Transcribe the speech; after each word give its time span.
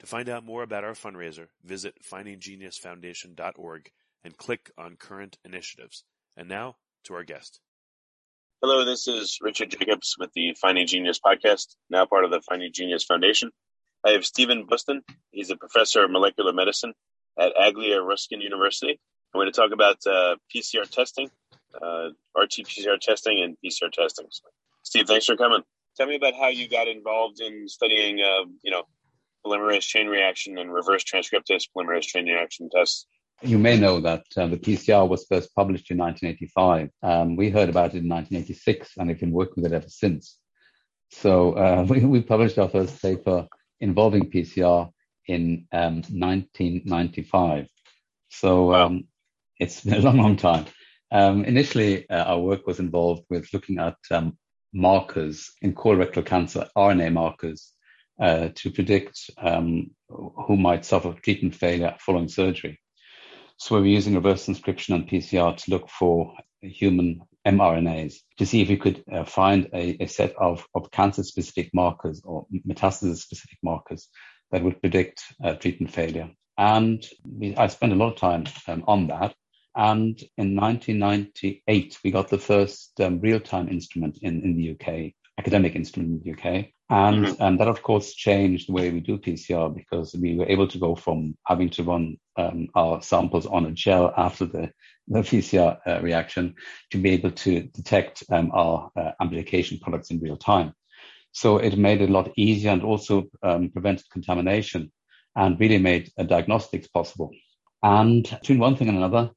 To 0.00 0.06
find 0.06 0.28
out 0.28 0.44
more 0.44 0.62
about 0.62 0.84
our 0.84 0.92
fundraiser, 0.92 1.48
visit 1.64 1.94
findinggeniusfoundation.org 2.02 3.90
and 4.24 4.36
click 4.36 4.70
on 4.76 4.96
current 4.96 5.38
initiatives. 5.44 6.04
And 6.36 6.48
now 6.48 6.76
to 7.04 7.14
our 7.14 7.24
guest. 7.24 7.60
Hello, 8.60 8.84
this 8.84 9.06
is 9.06 9.38
Richard 9.42 9.70
Jacobs 9.70 10.16
with 10.18 10.32
the 10.32 10.56
Finding 10.60 10.86
Genius 10.86 11.20
podcast, 11.20 11.76
now 11.90 12.06
part 12.06 12.24
of 12.24 12.30
the 12.30 12.40
Finding 12.40 12.72
Genius 12.72 13.04
Foundation. 13.04 13.50
I 14.04 14.12
have 14.12 14.24
Stephen 14.24 14.66
Bustin. 14.66 15.02
He's 15.30 15.50
a 15.50 15.56
professor 15.56 16.04
of 16.04 16.10
molecular 16.10 16.52
medicine 16.52 16.94
at 17.38 17.52
Anglia 17.58 18.00
Ruskin 18.00 18.40
University. 18.40 18.98
I'm 19.34 19.38
going 19.38 19.52
to 19.52 19.58
talk 19.58 19.72
about 19.72 19.98
uh, 20.06 20.36
PCR 20.54 20.88
testing, 20.88 21.30
uh, 21.74 22.10
RT-PCR 22.36 23.00
testing, 23.00 23.42
and 23.42 23.56
PCR 23.64 23.90
testing. 23.92 24.26
So, 24.30 24.44
Steve, 24.82 25.06
thanks 25.06 25.26
for 25.26 25.36
coming. 25.36 25.62
Tell 25.96 26.06
me 26.06 26.16
about 26.16 26.34
how 26.34 26.48
you 26.48 26.68
got 26.68 26.88
involved 26.88 27.40
in 27.40 27.68
studying, 27.68 28.20
uh, 28.20 28.46
you 28.62 28.70
know, 28.70 28.84
polymerase 29.44 29.82
chain 29.82 30.06
reaction 30.06 30.58
and 30.58 30.72
reverse 30.72 31.04
transcriptase 31.04 31.64
polymerase 31.76 32.02
chain 32.02 32.26
reaction 32.26 32.68
tests. 32.70 33.06
You 33.42 33.58
may 33.58 33.78
know 33.78 34.00
that 34.00 34.24
uh, 34.36 34.46
the 34.46 34.56
PCR 34.56 35.08
was 35.08 35.26
first 35.28 35.54
published 35.54 35.90
in 35.90 35.98
1985. 35.98 36.90
Um, 37.02 37.36
we 37.36 37.50
heard 37.50 37.68
about 37.68 37.94
it 37.94 38.02
in 38.02 38.08
1986 38.08 38.92
and 38.96 39.08
we've 39.08 39.20
been 39.20 39.32
working 39.32 39.62
with 39.62 39.72
it 39.72 39.76
ever 39.76 39.88
since. 39.88 40.38
So 41.10 41.52
uh, 41.52 41.84
we, 41.88 42.00
we, 42.00 42.22
published 42.22 42.58
our 42.58 42.68
first 42.68 43.00
paper 43.02 43.46
involving 43.80 44.30
PCR 44.30 44.90
in 45.26 45.66
um, 45.72 45.96
1995. 46.10 47.68
So 48.30 48.70
wow. 48.70 48.86
um, 48.86 49.04
it's 49.58 49.82
been 49.82 49.94
a 49.94 50.00
long, 50.00 50.18
long 50.18 50.36
time. 50.36 50.66
Um, 51.12 51.44
initially, 51.44 52.08
uh, 52.08 52.24
our 52.24 52.40
work 52.40 52.66
was 52.66 52.80
involved 52.80 53.24
with 53.28 53.52
looking 53.52 53.78
at 53.78 53.96
um, 54.10 54.38
markers 54.72 55.52
in 55.62 55.74
colorectal 55.74 56.24
cancer, 56.24 56.68
RNA 56.76 57.12
markers 57.12 57.73
uh, 58.20 58.48
to 58.54 58.70
predict 58.70 59.30
um, 59.38 59.90
who 60.08 60.56
might 60.56 60.84
suffer 60.84 61.14
treatment 61.14 61.54
failure 61.54 61.96
following 61.98 62.28
surgery. 62.28 62.78
So 63.56 63.76
we 63.76 63.80
were 63.82 63.86
using 63.86 64.14
reverse 64.14 64.44
transcription 64.44 64.94
and 64.94 65.08
PCR 65.08 65.56
to 65.56 65.70
look 65.70 65.88
for 65.88 66.34
human 66.60 67.20
mRNAs 67.46 68.14
to 68.38 68.46
see 68.46 68.62
if 68.62 68.68
we 68.68 68.76
could 68.76 69.04
uh, 69.12 69.24
find 69.24 69.68
a, 69.72 70.02
a, 70.02 70.06
set 70.06 70.34
of, 70.36 70.66
of 70.74 70.90
cancer-specific 70.90 71.70
markers 71.74 72.22
or 72.24 72.46
metastasis-specific 72.66 73.58
markers 73.62 74.08
that 74.50 74.62
would 74.62 74.80
predict 74.80 75.22
uh, 75.42 75.54
treatment 75.54 75.92
failure. 75.92 76.30
And 76.56 77.04
we, 77.24 77.56
I 77.56 77.66
spent 77.66 77.92
a 77.92 77.96
lot 77.96 78.12
of 78.12 78.16
time 78.16 78.44
um, 78.68 78.84
on 78.86 79.08
that. 79.08 79.34
And 79.76 80.20
in 80.38 80.54
1998, 80.54 81.98
we 82.04 82.10
got 82.12 82.28
the 82.28 82.38
first 82.38 83.00
um, 83.00 83.20
real-time 83.20 83.68
instrument 83.68 84.18
in, 84.22 84.42
in 84.42 84.56
the 84.56 84.70
UK, 84.70 85.12
academic 85.38 85.74
instrument 85.74 86.12
in 86.12 86.20
the 86.22 86.32
UK. 86.32 86.66
And, 86.90 87.24
mm-hmm. 87.24 87.42
and 87.42 87.60
that, 87.60 87.68
of 87.68 87.82
course, 87.82 88.12
changed 88.14 88.68
the 88.68 88.72
way 88.72 88.90
we 88.90 89.00
do 89.00 89.18
PCR 89.18 89.74
because 89.74 90.14
we 90.14 90.36
were 90.36 90.48
able 90.48 90.68
to 90.68 90.78
go 90.78 90.94
from 90.94 91.36
having 91.46 91.70
to 91.70 91.82
run 91.82 92.18
um, 92.36 92.68
our 92.74 93.00
samples 93.00 93.46
on 93.46 93.66
a 93.66 93.72
gel 93.72 94.12
after 94.16 94.44
the, 94.44 94.70
the 95.08 95.20
PCR 95.20 95.78
uh, 95.86 96.00
reaction 96.02 96.54
to 96.90 96.98
be 96.98 97.10
able 97.10 97.30
to 97.30 97.62
detect 97.62 98.24
um, 98.30 98.50
our 98.52 98.90
uh, 98.96 99.12
amplification 99.20 99.78
products 99.78 100.10
in 100.10 100.20
real 100.20 100.36
time. 100.36 100.74
So 101.32 101.56
it 101.56 101.76
made 101.78 102.02
it 102.02 102.10
a 102.10 102.12
lot 102.12 102.32
easier 102.36 102.70
and 102.70 102.82
also 102.82 103.24
um, 103.42 103.70
prevented 103.70 104.08
contamination 104.10 104.92
and 105.34 105.58
really 105.58 105.78
made 105.78 106.12
uh, 106.18 106.24
diagnostics 106.24 106.86
possible. 106.88 107.30
And 107.82 108.22
between 108.24 108.58
one 108.58 108.76
thing 108.76 108.88
and 108.88 108.98
another, 108.98 109.30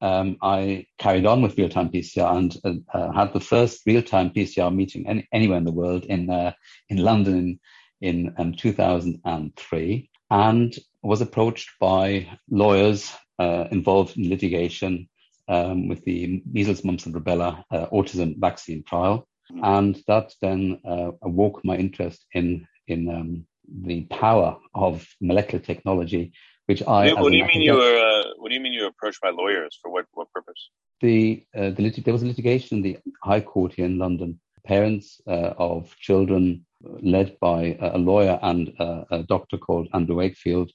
um, 0.00 0.36
I 0.42 0.86
carried 0.98 1.26
on 1.26 1.42
with 1.42 1.56
real-time 1.56 1.90
PCR 1.90 2.36
and 2.36 2.56
uh, 2.64 2.96
uh, 2.96 3.12
had 3.12 3.32
the 3.32 3.40
first 3.40 3.82
real-time 3.86 4.30
PCR 4.30 4.74
meeting 4.74 5.06
any, 5.08 5.28
anywhere 5.32 5.58
in 5.58 5.64
the 5.64 5.72
world 5.72 6.04
in 6.04 6.30
uh, 6.30 6.52
in 6.88 6.98
London 6.98 7.60
in, 8.00 8.26
in 8.28 8.34
um, 8.38 8.54
2003, 8.54 10.10
and 10.30 10.76
was 11.02 11.20
approached 11.20 11.70
by 11.80 12.28
lawyers 12.50 13.12
uh, 13.38 13.64
involved 13.70 14.16
in 14.16 14.28
litigation 14.28 15.08
um, 15.48 15.88
with 15.88 16.04
the 16.04 16.42
measles, 16.50 16.84
mumps, 16.84 17.06
and 17.06 17.14
rubella 17.14 17.64
uh, 17.70 17.86
autism 17.86 18.38
vaccine 18.38 18.82
trial, 18.84 19.26
and 19.62 20.02
that 20.06 20.32
then 20.40 20.80
uh, 20.86 21.12
awoke 21.22 21.60
my 21.64 21.76
interest 21.76 22.26
in 22.34 22.66
in 22.88 23.08
um, 23.08 23.46
the 23.82 24.02
power 24.04 24.58
of 24.74 25.06
molecular 25.20 25.64
technology 25.64 26.32
which 26.66 26.82
I. 26.82 27.12
What, 27.14 27.30
do 27.30 27.36
you 27.36 27.46
mean 27.46 27.62
you 27.62 27.74
were? 27.74 27.98
Uh, 27.98 28.22
what 28.38 28.48
do 28.48 28.54
you 28.54 28.60
mean 28.60 28.72
you 28.72 28.82
were 28.82 28.88
approached 28.88 29.20
by 29.20 29.30
lawyers 29.30 29.78
for 29.80 29.90
what 29.90 30.06
what 30.12 30.30
purpose? 30.32 30.70
The, 31.00 31.44
uh, 31.54 31.70
the 31.70 31.82
lit- 31.82 32.04
there 32.04 32.14
was 32.14 32.22
a 32.22 32.26
litigation 32.26 32.78
in 32.78 32.82
the 32.82 32.98
High 33.22 33.40
Court 33.40 33.74
here 33.74 33.86
in 33.86 33.98
London. 33.98 34.40
Parents 34.64 35.20
uh, 35.26 35.52
of 35.58 35.94
children 35.98 36.64
led 36.82 37.38
by 37.40 37.76
a 37.80 37.98
lawyer 37.98 38.38
and 38.42 38.72
a 38.78 39.22
doctor 39.26 39.58
called 39.58 39.88
Andrew 39.92 40.16
Wakefield 40.16 40.70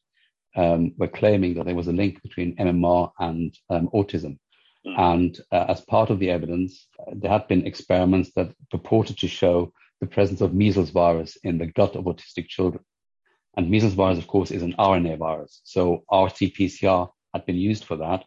um, 0.55 0.93
were 0.97 1.07
claiming 1.07 1.53
that 1.55 1.65
there 1.65 1.75
was 1.75 1.87
a 1.87 1.93
link 1.93 2.21
between 2.21 2.55
MMR 2.57 3.11
and 3.19 3.57
um, 3.69 3.89
autism. 3.93 4.37
Mm. 4.85 4.99
And 4.99 5.39
uh, 5.51 5.65
as 5.69 5.81
part 5.81 6.09
of 6.09 6.19
the 6.19 6.29
evidence, 6.29 6.87
uh, 6.99 7.11
there 7.15 7.31
had 7.31 7.47
been 7.47 7.65
experiments 7.67 8.31
that 8.35 8.53
purported 8.71 9.17
to 9.19 9.27
show 9.27 9.71
the 10.01 10.07
presence 10.07 10.41
of 10.41 10.53
measles 10.53 10.89
virus 10.89 11.37
in 11.43 11.57
the 11.57 11.67
gut 11.67 11.95
of 11.95 12.05
autistic 12.05 12.47
children. 12.47 12.83
And 13.57 13.69
measles 13.69 13.93
virus, 13.93 14.19
of 14.19 14.27
course, 14.27 14.51
is 14.51 14.63
an 14.63 14.75
RNA 14.77 15.17
virus. 15.17 15.61
So 15.63 16.03
RT-PCR 16.11 17.09
had 17.33 17.45
been 17.45 17.55
used 17.55 17.83
for 17.85 17.97
that. 17.97 18.23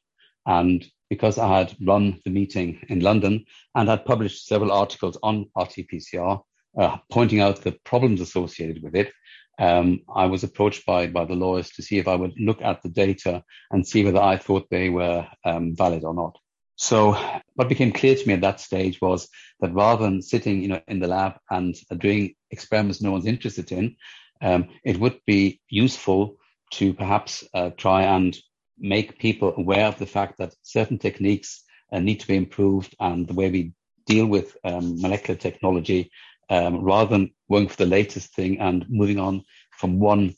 And 0.46 0.84
because 1.08 1.38
I 1.38 1.58
had 1.58 1.76
run 1.80 2.20
the 2.24 2.30
meeting 2.30 2.80
in 2.88 3.00
London 3.00 3.44
and 3.74 3.88
had 3.88 4.04
published 4.04 4.46
several 4.46 4.72
articles 4.72 5.18
on 5.22 5.50
RT-PCR, 5.56 6.42
uh, 6.78 6.96
pointing 7.10 7.40
out 7.40 7.62
the 7.62 7.76
problems 7.84 8.20
associated 8.20 8.82
with 8.82 8.94
it, 8.96 9.12
um, 9.58 10.00
I 10.14 10.26
was 10.26 10.42
approached 10.42 10.86
by, 10.86 11.06
by 11.06 11.24
the 11.24 11.34
lawyers 11.34 11.70
to 11.72 11.82
see 11.82 11.98
if 11.98 12.08
I 12.08 12.16
would 12.16 12.32
look 12.38 12.62
at 12.62 12.82
the 12.82 12.88
data 12.88 13.44
and 13.70 13.86
see 13.86 14.04
whether 14.04 14.20
I 14.20 14.38
thought 14.38 14.70
they 14.70 14.88
were 14.88 15.26
um, 15.44 15.76
valid 15.76 16.04
or 16.04 16.14
not. 16.14 16.36
So 16.76 17.12
what 17.54 17.68
became 17.68 17.92
clear 17.92 18.16
to 18.16 18.26
me 18.26 18.34
at 18.34 18.40
that 18.40 18.60
stage 18.60 19.00
was 19.00 19.28
that 19.60 19.74
rather 19.74 20.02
than 20.04 20.22
sitting, 20.22 20.62
you 20.62 20.68
know, 20.68 20.80
in 20.88 20.98
the 20.98 21.06
lab 21.06 21.34
and 21.50 21.76
doing 21.98 22.34
experiments 22.50 23.00
no 23.00 23.12
one's 23.12 23.26
interested 23.26 23.70
in, 23.70 23.96
um, 24.42 24.68
it 24.84 24.98
would 24.98 25.20
be 25.26 25.60
useful 25.68 26.36
to 26.72 26.92
perhaps 26.92 27.44
uh, 27.54 27.70
try 27.70 28.02
and 28.02 28.36
make 28.78 29.18
people 29.18 29.54
aware 29.56 29.86
of 29.86 29.98
the 29.98 30.06
fact 30.06 30.38
that 30.38 30.54
certain 30.62 30.98
techniques 30.98 31.62
uh, 31.92 32.00
need 32.00 32.20
to 32.20 32.26
be 32.26 32.36
improved 32.36 32.94
and 33.00 33.26
the 33.26 33.34
way 33.34 33.50
we 33.50 33.72
deal 34.06 34.26
with 34.26 34.56
um, 34.64 35.00
molecular 35.00 35.38
technology 35.38 36.10
um, 36.50 36.82
rather 36.82 37.10
than 37.10 37.30
going 37.50 37.68
for 37.68 37.76
the 37.76 37.86
latest 37.86 38.34
thing 38.34 38.58
and 38.60 38.84
moving 38.88 39.18
on 39.18 39.42
from 39.78 40.00
one 40.00 40.34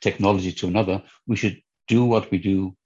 technology 0.00 0.52
to 0.52 0.66
another, 0.66 1.02
we 1.26 1.36
should 1.36 1.60
do 1.86 2.04
what 2.04 2.30
we 2.30 2.38
do 2.38 2.76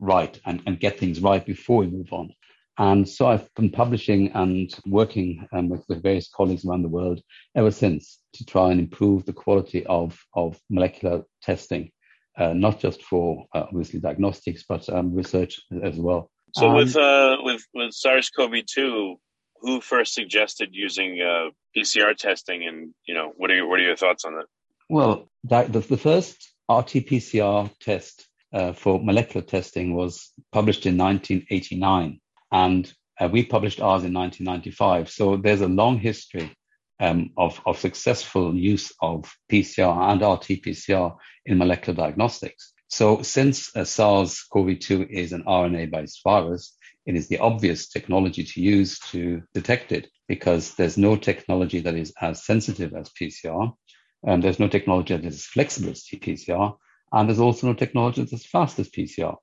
right 0.00 0.38
and, 0.44 0.62
and 0.66 0.80
get 0.80 0.98
things 0.98 1.20
right 1.20 1.44
before 1.44 1.80
we 1.80 1.86
move 1.86 2.12
on. 2.12 2.30
And 2.76 3.08
so 3.08 3.28
I've 3.28 3.52
been 3.54 3.70
publishing 3.70 4.32
and 4.32 4.72
working 4.86 5.46
um, 5.52 5.68
with, 5.68 5.84
with, 5.88 6.02
various 6.02 6.28
colleagues 6.28 6.64
around 6.64 6.82
the 6.82 6.88
world 6.88 7.20
ever 7.54 7.70
since 7.70 8.18
to 8.34 8.44
try 8.44 8.70
and 8.70 8.80
improve 8.80 9.24
the 9.24 9.32
quality 9.32 9.84
of, 9.86 10.18
of 10.34 10.58
molecular 10.70 11.22
testing, 11.42 11.90
uh, 12.38 12.52
not 12.52 12.80
just 12.80 13.02
for 13.02 13.46
uh, 13.54 13.64
obviously 13.68 14.00
diagnostics, 14.00 14.64
but 14.68 14.88
um, 14.88 15.14
research 15.14 15.60
as 15.82 15.96
well. 15.96 16.30
So 16.54 16.68
um, 16.68 16.76
with, 16.76 16.96
uh, 16.96 17.36
with, 17.40 17.62
with 17.74 17.92
SARS-CoV-2, 17.92 19.16
who 19.60 19.80
first 19.80 20.14
suggested 20.14 20.70
using 20.72 21.20
uh, 21.20 21.50
PCR 21.76 22.16
testing 22.16 22.66
and, 22.66 22.94
you 23.06 23.14
know, 23.14 23.32
what 23.36 23.50
are 23.50 23.56
your, 23.56 23.68
what 23.68 23.80
are 23.80 23.84
your 23.84 23.96
thoughts 23.96 24.24
on 24.24 24.34
that? 24.34 24.46
Well, 24.88 25.28
that, 25.44 25.72
the, 25.72 25.80
the 25.80 25.96
first 25.96 26.52
RT-PCR 26.70 27.70
test 27.80 28.26
uh, 28.52 28.72
for 28.72 29.02
molecular 29.02 29.44
testing 29.44 29.94
was 29.94 30.30
published 30.52 30.86
in 30.86 30.96
1989 30.98 32.20
and 32.52 32.92
uh, 33.20 33.28
we 33.28 33.44
published 33.44 33.80
ours 33.80 34.04
in 34.04 34.12
1995. 34.12 35.08
So 35.08 35.36
there's 35.36 35.60
a 35.60 35.68
long 35.68 35.98
history 35.98 36.54
um, 37.00 37.30
of, 37.36 37.60
of 37.66 37.78
successful 37.78 38.54
use 38.54 38.92
of 39.02 39.32
PCR 39.50 40.10
and 40.10 40.20
RT-PCR 40.20 41.16
in 41.46 41.58
molecular 41.58 41.96
diagnostics. 41.96 42.72
So 42.88 43.22
since 43.22 43.74
uh, 43.76 43.84
SARS-CoV-2 43.84 45.10
is 45.10 45.32
an 45.32 45.44
RNA-based 45.44 46.20
virus, 46.22 46.76
it 47.06 47.16
is 47.16 47.28
the 47.28 47.38
obvious 47.38 47.88
technology 47.88 48.44
to 48.44 48.60
use 48.60 48.98
to 49.10 49.42
detect 49.52 49.92
it 49.92 50.08
because 50.28 50.74
there's 50.74 50.96
no 50.96 51.16
technology 51.16 51.80
that 51.80 51.94
is 51.94 52.12
as 52.20 52.44
sensitive 52.44 52.94
as 52.94 53.10
PCR. 53.10 53.74
And 54.22 54.42
there's 54.42 54.60
no 54.60 54.68
technology 54.68 55.14
that 55.14 55.26
is 55.26 55.34
as 55.34 55.44
flexible 55.44 55.90
as 55.90 56.04
PCR. 56.04 56.76
And 57.12 57.28
there's 57.28 57.40
also 57.40 57.66
no 57.66 57.74
technology 57.74 58.22
that's 58.22 58.32
as 58.32 58.46
fast 58.46 58.78
as 58.78 58.88
PCR. 58.88 59.36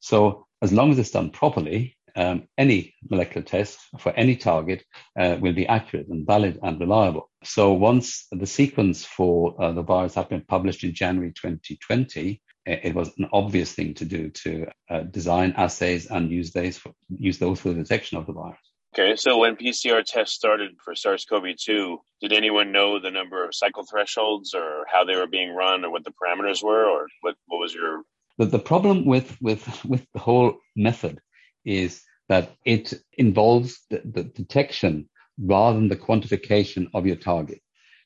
So 0.00 0.46
as 0.60 0.72
long 0.72 0.90
as 0.90 0.98
it's 0.98 1.10
done 1.10 1.30
properly, 1.30 1.96
um, 2.16 2.48
any 2.56 2.94
molecular 3.08 3.44
test 3.44 3.78
for 3.98 4.12
any 4.12 4.36
target 4.36 4.84
uh, 5.18 5.36
will 5.40 5.52
be 5.52 5.66
accurate 5.66 6.08
and 6.08 6.26
valid 6.26 6.58
and 6.62 6.80
reliable. 6.80 7.30
So 7.44 7.72
once 7.72 8.26
the 8.32 8.46
sequence 8.46 9.04
for 9.04 9.60
uh, 9.62 9.72
the 9.72 9.82
virus 9.82 10.14
had 10.14 10.28
been 10.28 10.42
published 10.42 10.82
in 10.82 10.94
January 10.94 11.32
2020, 11.32 12.40
it 12.66 12.94
was 12.94 13.12
an 13.18 13.28
obvious 13.32 13.72
thing 13.72 13.94
to 13.94 14.04
do 14.04 14.30
to 14.30 14.66
uh, 14.90 15.00
design 15.02 15.54
assays 15.56 16.06
and 16.06 16.30
use 16.30 16.50
those 16.50 16.76
for, 16.76 16.92
use 17.16 17.38
those 17.38 17.60
for 17.60 17.68
the 17.68 17.82
detection 17.82 18.18
of 18.18 18.26
the 18.26 18.32
virus. 18.32 18.58
Okay, 18.98 19.14
so 19.14 19.38
when 19.38 19.56
PCR 19.56 20.02
tests 20.04 20.34
started 20.34 20.70
for 20.82 20.94
SARS-CoV-2, 20.94 21.98
did 22.22 22.32
anyone 22.32 22.72
know 22.72 22.98
the 22.98 23.10
number 23.10 23.44
of 23.44 23.54
cycle 23.54 23.84
thresholds 23.84 24.54
or 24.54 24.86
how 24.90 25.04
they 25.04 25.14
were 25.14 25.26
being 25.26 25.54
run 25.54 25.84
or 25.84 25.90
what 25.90 26.02
the 26.02 26.12
parameters 26.12 26.62
were, 26.62 26.86
or 26.86 27.06
what, 27.20 27.34
what 27.46 27.58
was 27.58 27.74
your? 27.74 28.02
The, 28.38 28.46
the 28.46 28.58
problem 28.58 29.04
with 29.04 29.36
with 29.40 29.84
with 29.84 30.06
the 30.12 30.20
whole 30.20 30.58
method 30.74 31.20
is 31.64 32.02
that 32.28 32.52
it 32.64 32.92
involves 33.14 33.80
the, 33.90 34.02
the 34.04 34.24
detection 34.24 35.08
rather 35.38 35.78
than 35.78 35.88
the 35.88 35.96
quantification 35.96 36.88
of 36.94 37.06
your 37.06 37.16
target. 37.16 37.60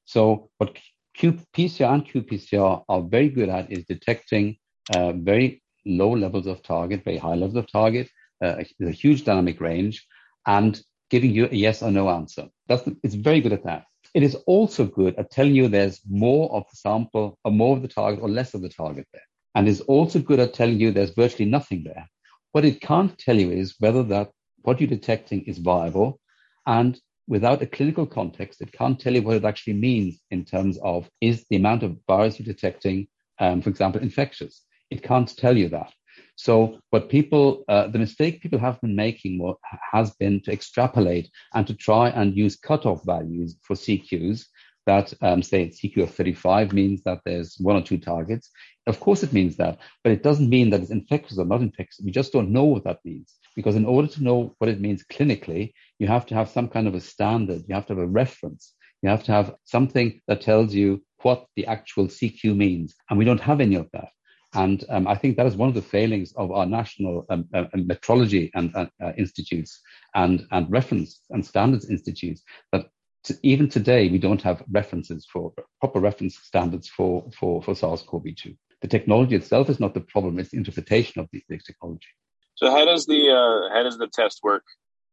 So 0.05 0.50
what 0.58 0.76
Q, 1.14 1.38
PCR 1.55 1.94
and 1.94 2.06
qPCR 2.06 2.84
are 2.88 3.02
very 3.02 3.28
good 3.28 3.49
at 3.49 3.70
is 3.70 3.84
detecting 3.84 4.56
uh, 4.94 5.12
very 5.12 5.62
low 5.87 6.11
levels 6.11 6.46
of 6.46 6.62
target, 6.62 7.05
very 7.05 7.19
high 7.19 7.34
levels 7.34 7.56
of 7.56 7.70
target, 7.70 8.08
uh, 8.43 8.62
a 8.82 8.90
huge 8.90 9.25
dynamic 9.25 9.61
range, 9.61 10.06
and 10.46 10.81
giving 11.11 11.32
you 11.32 11.46
a 11.46 11.55
yes 11.55 11.82
or 11.82 11.90
no 11.90 12.08
answer. 12.08 12.49
That's, 12.69 12.88
it's 13.02 13.14
very 13.14 13.40
good 13.40 13.52
at 13.52 13.64
that. 13.64 13.84
It 14.14 14.23
is 14.23 14.34
also 14.46 14.87
good 14.87 15.14
at 15.16 15.31
telling 15.31 15.55
you 15.55 15.69
there's 15.69 16.00
more 16.08 16.50
of 16.52 16.64
the 16.70 16.76
sample 16.76 17.38
or 17.44 17.52
more 17.52 17.76
of 17.76 17.82
the 17.82 17.88
target 17.88 18.20
or 18.23 18.28
less 18.28 18.55
of 18.55 18.62
the 18.62 18.69
target 18.69 19.06
there. 19.12 19.23
And 19.55 19.69
is 19.69 19.81
also 19.82 20.20
good 20.20 20.40
at 20.40 20.55
telling 20.55 20.81
you 20.81 20.90
there's 20.90 21.11
virtually 21.11 21.49
nothing 21.49 21.84
there. 21.84 22.08
What 22.52 22.64
it 22.64 22.81
can't 22.81 23.17
tell 23.19 23.38
you 23.38 23.50
is 23.50 23.76
whether 23.79 24.02
that 24.05 24.31
what 24.62 24.81
you're 24.81 24.88
detecting 24.88 25.43
is 25.43 25.58
viable. 25.58 26.20
And 26.67 27.00
without 27.29 27.62
a 27.62 27.67
clinical 27.67 28.06
context, 28.06 28.61
it 28.61 28.73
can't 28.73 28.99
tell 28.99 29.14
you 29.14 29.23
what 29.23 29.37
it 29.37 29.44
actually 29.44 29.75
means 29.75 30.20
in 30.31 30.44
terms 30.44 30.79
of 30.82 31.08
is 31.20 31.47
the 31.49 31.56
amount 31.56 31.82
of 31.82 31.97
virus 32.06 32.38
you're 32.38 32.52
detecting, 32.52 33.08
um, 33.38 33.62
for 33.62 33.70
example, 33.70 34.02
infectious. 34.02 34.62
It 34.91 35.02
can't 35.02 35.35
tell 35.37 35.56
you 35.56 35.69
that. 35.69 35.93
So 36.37 36.79
what 36.91 37.08
people, 37.08 37.64
uh, 37.69 37.88
the 37.88 37.99
mistake 37.99 38.41
people 38.41 38.58
have 38.58 38.81
been 38.81 38.97
making 38.97 39.55
has 39.93 40.12
been 40.12 40.41
to 40.43 40.52
extrapolate 40.52 41.31
and 41.55 41.67
to 41.67 41.75
try 41.75 42.08
and 42.11 42.37
use 42.37 42.56
cutoff 42.56 43.05
values 43.05 43.56
for 43.62 43.75
CQs 43.75 44.47
that 44.87 45.12
um, 45.20 45.43
say 45.43 45.69
CQ 45.69 46.05
of 46.05 46.14
35 46.14 46.73
means 46.73 47.02
that 47.02 47.20
there's 47.25 47.56
one 47.58 47.76
or 47.76 47.82
two 47.82 47.99
targets. 47.99 48.50
Of 48.90 48.98
course, 48.98 49.22
it 49.22 49.32
means 49.32 49.56
that, 49.56 49.78
but 50.02 50.12
it 50.12 50.25
doesn't 50.25 50.50
mean 50.50 50.70
that 50.70 50.81
it's 50.81 50.90
infectious 50.90 51.38
or 51.38 51.44
not 51.44 51.60
infectious. 51.60 52.00
We 52.04 52.10
just 52.10 52.32
don't 52.32 52.50
know 52.50 52.64
what 52.64 52.82
that 52.84 52.98
means. 53.04 53.37
Because 53.54 53.76
in 53.76 53.87
order 53.87 54.08
to 54.08 54.22
know 54.22 54.56
what 54.58 54.69
it 54.69 54.81
means 54.81 55.04
clinically, 55.04 55.72
you 56.00 56.08
have 56.08 56.26
to 56.26 56.34
have 56.34 56.50
some 56.50 56.69
kind 56.69 56.88
of 56.88 56.96
a 56.96 57.00
standard. 57.00 57.62
You 57.69 57.76
have 57.76 57.87
to 57.87 57.94
have 57.94 58.02
a 58.02 58.06
reference. 58.06 58.75
You 59.02 59.08
have 59.08 59.22
to 59.25 59.32
have 59.32 59.54
something 59.64 60.20
that 60.26 60.40
tells 60.40 60.75
you 60.75 61.04
what 61.22 61.46
the 61.54 61.66
actual 61.66 62.08
CQ 62.08 62.56
means. 62.56 62.96
And 63.08 63.19
we 63.19 63.25
don't 63.25 63.40
have 63.40 63.60
any 63.60 63.76
of 63.76 63.88
that. 63.92 64.08
And 64.54 64.84
um, 64.88 65.06
I 65.06 65.14
think 65.14 65.37
that 65.37 65.46
is 65.46 65.54
one 65.54 65.69
of 65.69 65.76
the 65.76 65.82
failings 65.82 66.32
of 66.32 66.50
our 66.50 66.66
national 66.66 67.26
um, 67.31 67.48
uh, 67.54 67.66
metrology 67.76 68.50
and 68.54 68.75
uh, 68.75 68.87
uh, 69.00 69.12
institutes 69.16 69.81
and, 70.16 70.44
and 70.50 70.69
reference 70.69 71.20
and 71.31 71.46
standards 71.46 71.88
institutes 71.88 72.42
that 72.72 72.88
to, 73.25 73.38
even 73.44 73.69
today 73.69 74.08
we 74.08 74.19
don't 74.19 74.42
have 74.42 74.64
references 74.72 75.28
for 75.32 75.52
proper 75.78 76.00
reference 76.00 76.37
standards 76.38 76.88
for, 76.88 77.31
for, 77.38 77.62
for 77.62 77.76
SARS-CoV-2 77.76 78.56
the 78.81 78.88
technology 78.88 79.37
itself 79.37 79.69
is 79.69 79.81
not 79.81 79.94
the 79.94 80.00
problem; 80.00 80.38
it's 80.38 80.50
the 80.50 80.59
interpretation 80.59 81.21
of 81.21 81.29
the, 81.32 81.43
the 81.49 81.59
technology. 81.59 82.09
So, 82.55 82.71
how 82.71 82.85
does 82.85 83.06
the 83.06 83.31
uh, 83.31 83.75
how 83.75 83.82
does 83.82 83.99
the 83.99 84.09
test 84.09 84.41
work? 84.43 84.65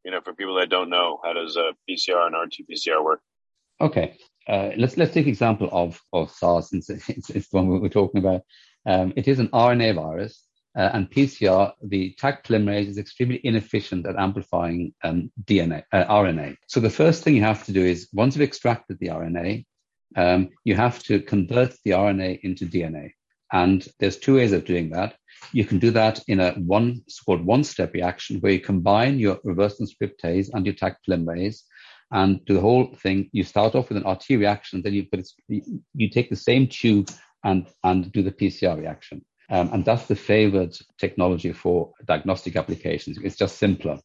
You 0.04 0.12
know, 0.12 0.22
for 0.22 0.34
people 0.34 0.56
that 0.56 0.70
don't 0.70 0.90
know, 0.90 1.20
how 1.24 1.34
does 1.34 1.58
uh, 1.58 1.72
PCR 1.90 2.28
and 2.28 2.36
RT-PCR 2.36 3.04
work? 3.04 3.22
Okay, 3.82 4.18
uh, 4.48 4.70
let's 4.78 4.98
let's 4.98 5.14
take 5.14 5.28
example 5.28 5.70
of 5.72 6.02
of 6.14 6.32
SARS 6.32 6.70
since 6.70 6.90
it's, 7.10 7.30
it's 7.30 7.50
the 7.50 7.58
one 7.58 7.68
we're 7.68 7.90
talking 7.90 8.20
about. 8.20 8.42
Um, 8.86 9.14
it 9.16 9.28
is 9.28 9.40
an 9.40 9.50
RNA 9.50 9.96
virus, 9.96 10.48
uh, 10.78 10.92
and 10.94 11.10
PCR, 11.10 11.74
the 11.82 12.16
Taq 12.22 12.44
polymerase 12.44 12.88
is 12.88 13.00
extremely 13.00 13.42
inefficient 13.44 14.06
at 14.06 14.16
amplifying 14.16 14.94
um, 15.04 15.32
DNA, 15.44 15.84
uh, 15.92 16.06
RNA. 16.06 16.56
So 16.68 16.80
the 16.80 16.92
first 16.92 17.24
thing 17.24 17.36
you 17.36 17.42
have 17.42 17.66
to 17.66 17.72
do 17.74 17.84
is 17.84 18.10
once 18.14 18.36
you've 18.36 18.48
extracted 18.48 19.00
the 19.00 19.08
RNA, 19.08 19.66
um, 20.16 20.50
you 20.64 20.76
have 20.76 21.02
to 21.04 21.20
convert 21.20 21.76
the 21.84 21.92
RNA 21.92 22.42
into 22.42 22.68
DNA. 22.68 23.14
And 23.52 23.88
there's 24.00 24.18
two 24.18 24.36
ways 24.36 24.52
of 24.52 24.66
doing 24.66 24.90
that. 24.92 25.16
You 25.54 25.66
can 25.66 25.80
do 25.80 25.92
that 25.92 26.22
in 26.28 26.40
a 26.40 26.52
one 26.54 27.02
so-called 27.08 27.46
one-step 27.46 27.94
reaction 27.94 28.40
where 28.40 28.52
you 28.52 28.60
combine 28.60 29.20
your 29.20 29.40
reverse 29.44 29.80
transcriptase 29.80 30.50
and 30.54 30.66
your 30.66 30.76
Taq 30.76 30.96
polymerase 31.08 31.62
and 32.12 32.44
do 32.46 32.54
the 32.54 32.62
whole 32.62 32.94
thing. 32.96 33.30
You 33.32 33.44
start 33.44 33.76
off 33.76 33.90
with 33.90 33.98
an 33.98 34.10
RT 34.10 34.30
reaction, 34.32 34.82
then 34.82 34.94
you 34.94 35.06
but 35.12 35.22
you 35.48 36.10
take 36.10 36.30
the 36.30 36.36
same 36.36 36.68
tube 36.68 37.10
and 37.44 37.68
and 37.84 38.12
do 38.12 38.24
the 38.24 38.32
PCR 38.32 38.78
reaction. 38.78 39.24
Um, 39.50 39.72
and 39.74 39.86
that's 39.86 40.08
the 40.08 40.16
favored 40.16 40.76
technology 40.98 41.54
for 41.54 41.94
diagnostic 42.06 42.56
applications. 42.56 43.18
It's 43.24 43.38
just 43.38 43.58
simpler. 43.58 44.00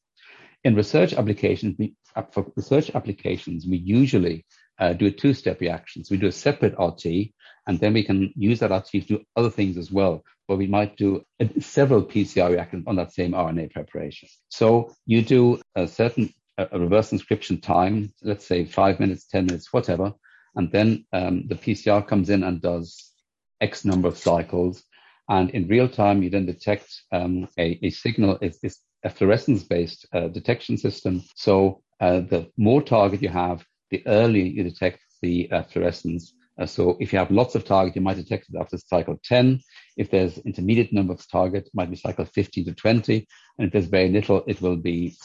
In 0.64 0.76
research 0.76 1.14
applications, 1.14 1.74
we, 1.78 1.94
for 2.30 2.46
research 2.54 2.92
applications, 2.94 3.66
we 3.66 3.78
usually 3.78 4.46
uh, 4.78 4.92
do 4.92 5.06
a 5.06 5.10
two-step 5.10 5.60
reaction. 5.60 6.04
So 6.04 6.14
we 6.14 6.20
do 6.20 6.28
a 6.28 6.32
separate 6.32 6.78
RT, 6.78 7.32
and 7.66 7.78
then 7.78 7.92
we 7.92 8.02
can 8.02 8.32
use 8.36 8.60
that 8.60 8.70
RT 8.72 8.90
to 8.90 9.00
do 9.00 9.24
other 9.36 9.50
things 9.50 9.76
as 9.76 9.90
well. 9.90 10.24
But 10.48 10.56
we 10.56 10.66
might 10.66 10.96
do 10.96 11.24
several 11.60 12.02
PCR 12.02 12.50
reactions 12.50 12.84
on 12.86 12.96
that 12.96 13.12
same 13.12 13.32
RNA 13.32 13.72
preparation. 13.72 14.28
So 14.48 14.92
you 15.06 15.22
do 15.22 15.60
a 15.76 15.86
certain 15.86 16.32
a, 16.58 16.78
reverse 16.78 17.10
transcription 17.10 17.60
time, 17.60 18.12
let's 18.22 18.46
say 18.46 18.64
five 18.64 19.00
minutes, 19.00 19.26
ten 19.26 19.46
minutes, 19.46 19.72
whatever, 19.72 20.12
and 20.54 20.70
then 20.70 21.04
um, 21.12 21.46
the 21.48 21.54
PCR 21.54 22.06
comes 22.06 22.28
in 22.30 22.42
and 22.42 22.60
does 22.60 23.12
X 23.60 23.84
number 23.84 24.08
of 24.08 24.18
cycles, 24.18 24.82
and 25.28 25.50
in 25.50 25.68
real 25.68 25.88
time 25.88 26.22
you 26.22 26.30
then 26.30 26.46
detect 26.46 27.02
um, 27.12 27.48
a, 27.58 27.78
a, 27.82 27.90
signal. 27.90 28.38
It's, 28.42 28.58
it's 28.62 28.80
a 29.04 29.10
fluorescence-based 29.10 30.06
uh, 30.12 30.28
detection 30.28 30.76
system. 30.76 31.22
So 31.36 31.82
uh, 32.00 32.20
the 32.20 32.50
more 32.56 32.82
target 32.82 33.22
you 33.22 33.28
have, 33.28 33.64
the 33.90 34.06
earlier 34.06 34.44
you 34.44 34.64
detect 34.64 35.00
the 35.22 35.50
uh, 35.50 35.62
fluorescence. 35.62 36.34
Uh, 36.60 36.66
so 36.66 36.96
if 37.00 37.12
you 37.12 37.18
have 37.18 37.30
lots 37.30 37.54
of 37.54 37.64
target, 37.64 37.96
you 37.96 38.02
might 38.02 38.16
detect 38.16 38.46
it 38.48 38.60
after 38.60 38.76
cycle 38.78 39.18
10. 39.24 39.60
If 39.96 40.10
there's 40.10 40.38
intermediate 40.38 40.92
number 40.92 41.14
of 41.14 41.28
target, 41.30 41.66
it 41.66 41.74
might 41.74 41.90
be 41.90 41.96
cycle 41.96 42.24
15 42.24 42.66
to 42.66 42.74
20. 42.74 43.26
And 43.58 43.66
if 43.66 43.72
there's 43.72 43.86
very 43.86 44.10
little, 44.10 44.44
it 44.46 44.60
will 44.60 44.76
be 44.76 45.16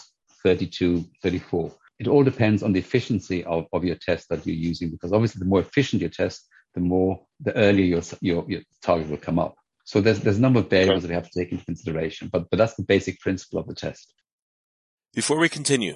32, 0.44 1.06
34. 1.22 1.72
It 2.00 2.08
all 2.08 2.24
depends 2.24 2.64
on 2.64 2.74
the 2.74 2.80
efficiency 2.80 3.44
of, 3.44 3.66
of 3.74 3.84
your 3.84 3.96
test 3.96 4.30
that 4.30 4.46
you're 4.46 4.56
using, 4.56 4.90
because 4.90 5.12
obviously 5.12 5.40
the 5.40 5.46
more 5.46 5.60
efficient 5.60 6.02
your 6.02 6.12
test, 6.12 6.48
the 6.76 6.82
more, 6.82 7.26
the 7.42 7.56
earlier 7.56 7.86
your, 7.86 8.02
your, 8.22 8.46
your 8.48 8.62
target 8.82 9.10
will 9.10 9.18
come 9.18 9.40
up. 9.40 9.56
So 9.88 10.02
there's 10.02 10.20
there's 10.20 10.38
a 10.38 10.42
number 10.42 10.60
of 10.60 10.70
variables 10.70 11.04
that 11.04 11.08
we 11.08 11.16
have 11.16 11.30
to 11.30 11.40
take 11.40 11.54
into 11.54 11.64
consideration, 11.64 12.28
but 12.30 12.50
but 12.50 12.58
that's 12.58 12.76
the 12.76 12.84
basic 12.84 13.22
principle 13.22 13.58
of 13.58 13.68
the 13.68 13.74
test. 13.74 14.14
Before 15.14 15.40
we 15.40 15.48
continue, 15.48 15.96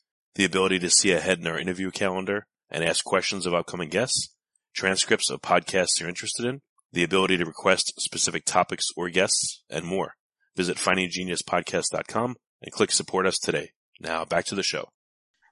the 0.35 0.45
ability 0.45 0.79
to 0.79 0.89
see 0.89 1.11
ahead 1.11 1.39
in 1.39 1.47
our 1.47 1.59
interview 1.59 1.91
calendar 1.91 2.45
and 2.69 2.83
ask 2.83 3.03
questions 3.03 3.45
of 3.45 3.53
upcoming 3.53 3.89
guests, 3.89 4.33
transcripts 4.73 5.29
of 5.29 5.41
podcasts 5.41 5.99
you're 5.99 6.09
interested 6.09 6.45
in, 6.45 6.61
the 6.93 7.03
ability 7.03 7.37
to 7.37 7.45
request 7.45 7.93
specific 7.99 8.45
topics 8.45 8.87
or 8.95 9.09
guests, 9.09 9.63
and 9.69 9.85
more. 9.85 10.15
Visit 10.55 10.77
findinggeniuspodcast.com 10.77 12.35
and 12.61 12.71
click 12.71 12.91
support 12.91 13.25
us 13.25 13.39
today. 13.39 13.71
Now 13.99 14.25
back 14.25 14.45
to 14.45 14.55
the 14.55 14.63
show. 14.63 14.89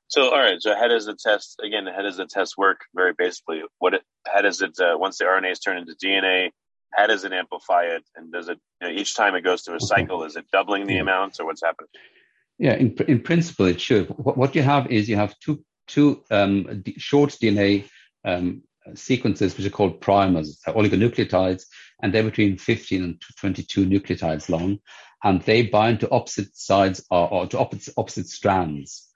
So, 0.08 0.24
all 0.24 0.40
right. 0.40 0.60
So, 0.60 0.76
how 0.76 0.88
does 0.88 1.06
the 1.06 1.16
test 1.16 1.60
again? 1.64 1.86
How 1.86 2.02
does 2.02 2.18
the 2.18 2.26
test 2.26 2.58
work? 2.58 2.82
Very 2.96 3.14
basically, 3.16 3.62
what? 3.78 3.94
It, 3.94 4.02
how 4.26 4.42
does 4.42 4.62
it 4.62 4.80
uh, 4.80 4.98
once 4.98 5.20
the 5.20 5.26
RNA 5.26 5.52
is 5.52 5.60
turned 5.60 5.80
into 5.80 5.96
DNA? 6.04 6.50
How 6.92 7.06
does 7.06 7.24
it 7.24 7.32
amplify 7.32 7.84
it? 7.84 8.04
And 8.16 8.32
does 8.32 8.50
it 8.50 8.58
you 8.82 8.88
know, 8.88 8.94
each 8.94 9.16
time 9.16 9.36
it 9.36 9.42
goes 9.42 9.62
through 9.62 9.76
a 9.76 9.80
cycle? 9.80 10.24
Is 10.24 10.36
it 10.36 10.46
doubling 10.52 10.88
the 10.88 10.98
amounts, 10.98 11.40
or 11.40 11.46
what's 11.46 11.62
happening? 11.64 11.90
Yeah, 12.60 12.74
in, 12.74 12.96
in 13.08 13.22
principle, 13.22 13.68
it 13.68 13.80
should. 13.80 14.10
What, 14.10 14.38
what 14.38 14.54
you 14.54 14.62
have 14.62 14.92
is 14.92 15.10
you 15.10 15.16
have 15.16 15.40
two 15.40 15.64
two 15.88 16.24
um, 16.30 16.84
short 16.98 17.32
DNA 17.32 17.86
um, 18.24 18.62
sequences 18.94 19.58
which 19.58 19.66
are 19.66 19.72
called 19.72 20.02
primers, 20.02 20.60
oligonucleotides, 20.68 21.64
and 22.02 22.14
they're 22.14 22.24
between 22.24 22.58
15 22.58 23.04
and 23.04 23.22
22 23.40 23.86
nucleotides 23.86 24.50
long, 24.50 24.80
and 25.24 25.42
they 25.42 25.64
bind 25.64 26.02
to 26.02 26.12
opposite 26.12 26.56
sides 26.56 27.04
or, 27.10 27.32
or 27.34 27.48
to 27.48 27.60
opposite, 27.60 27.94
opposite 27.98 28.28
strands. 28.28 29.08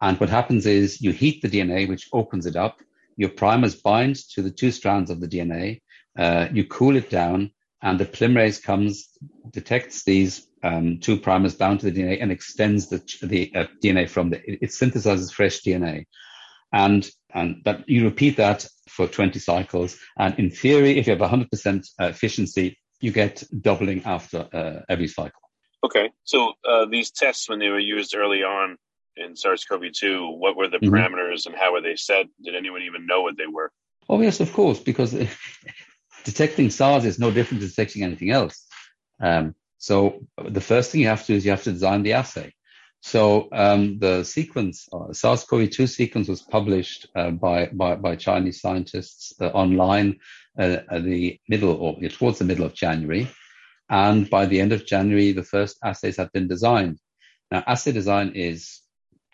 And 0.00 0.18
what 0.20 0.28
happens 0.28 0.66
is 0.66 1.00
you 1.00 1.12
heat 1.12 1.42
the 1.42 1.48
DNA, 1.48 1.88
which 1.88 2.08
opens 2.12 2.46
it 2.46 2.56
up. 2.56 2.80
Your 3.16 3.30
primers 3.30 3.74
bind 3.74 4.16
to 4.30 4.42
the 4.42 4.50
two 4.50 4.70
strands 4.70 5.10
of 5.10 5.20
the 5.20 5.28
DNA. 5.28 5.80
Uh, 6.16 6.48
you 6.52 6.64
cool 6.64 6.96
it 6.96 7.10
down, 7.10 7.50
and 7.82 7.98
the 7.98 8.04
polymerase 8.04 8.62
comes, 8.62 9.08
detects 9.50 10.04
these 10.04 10.47
um, 10.62 10.98
two 11.00 11.18
primers 11.18 11.54
bound 11.54 11.80
to 11.80 11.90
the 11.90 12.02
DNA 12.02 12.22
and 12.22 12.32
extends 12.32 12.88
the, 12.88 12.98
the 13.22 13.52
uh, 13.54 13.66
DNA 13.82 14.08
from 14.08 14.30
the, 14.30 14.38
it, 14.50 14.58
it, 14.62 14.70
synthesizes 14.70 15.32
fresh 15.32 15.62
DNA. 15.62 16.06
And, 16.72 17.08
and 17.34 17.62
but 17.64 17.88
you 17.88 18.04
repeat 18.04 18.36
that 18.36 18.66
for 18.88 19.06
20 19.06 19.38
cycles. 19.38 19.98
And 20.18 20.38
in 20.38 20.50
theory, 20.50 20.98
if 20.98 21.06
you 21.06 21.16
have 21.16 21.30
100% 21.30 21.88
uh, 22.00 22.04
efficiency, 22.06 22.78
you 23.00 23.12
get 23.12 23.42
doubling 23.60 24.02
after 24.04 24.48
uh, 24.52 24.80
every 24.88 25.08
cycle. 25.08 25.40
Okay. 25.84 26.10
So 26.24 26.54
uh, 26.68 26.86
these 26.86 27.10
tests, 27.10 27.48
when 27.48 27.58
they 27.58 27.68
were 27.68 27.78
used 27.78 28.14
early 28.14 28.42
on 28.42 28.76
in 29.16 29.36
SARS-CoV-2, 29.36 30.38
what 30.38 30.56
were 30.56 30.68
the 30.68 30.78
mm-hmm. 30.78 30.94
parameters 30.94 31.46
and 31.46 31.54
how 31.54 31.72
were 31.72 31.80
they 31.80 31.96
set? 31.96 32.26
Did 32.42 32.54
anyone 32.56 32.82
even 32.82 33.06
know 33.06 33.22
what 33.22 33.36
they 33.36 33.46
were? 33.46 33.72
Oh, 34.08 34.20
yes, 34.20 34.40
of 34.40 34.52
course, 34.52 34.80
because 34.80 35.12
detecting 36.24 36.70
SARS 36.70 37.04
is 37.04 37.18
no 37.18 37.30
different 37.30 37.62
to 37.62 37.68
detecting 37.68 38.02
anything 38.02 38.30
else. 38.30 38.66
Um, 39.20 39.54
so 39.78 40.20
the 40.36 40.60
first 40.60 40.90
thing 40.90 41.00
you 41.00 41.08
have 41.08 41.22
to 41.22 41.28
do 41.28 41.36
is 41.36 41.44
you 41.44 41.52
have 41.52 41.62
to 41.64 41.72
design 41.72 42.02
the 42.02 42.14
assay. 42.14 42.52
So 43.00 43.48
um, 43.52 44.00
the 44.00 44.24
sequence, 44.24 44.88
uh, 44.92 45.12
SARS-CoV-2 45.12 45.88
sequence, 45.88 46.26
was 46.26 46.42
published 46.42 47.06
uh, 47.14 47.30
by, 47.30 47.66
by, 47.66 47.94
by 47.94 48.16
Chinese 48.16 48.60
scientists 48.60 49.32
uh, 49.40 49.46
online 49.46 50.18
uh, 50.58 50.78
at 50.90 51.04
the 51.04 51.38
middle 51.48 51.70
or 51.70 51.96
towards 52.08 52.40
the 52.40 52.44
middle 52.44 52.66
of 52.66 52.74
January, 52.74 53.28
and 53.88 54.28
by 54.28 54.46
the 54.46 54.60
end 54.60 54.72
of 54.72 54.84
January, 54.84 55.32
the 55.32 55.44
first 55.44 55.78
assays 55.84 56.16
have 56.16 56.32
been 56.32 56.48
designed. 56.48 56.98
Now, 57.50 57.62
assay 57.66 57.92
design 57.92 58.32
is 58.34 58.80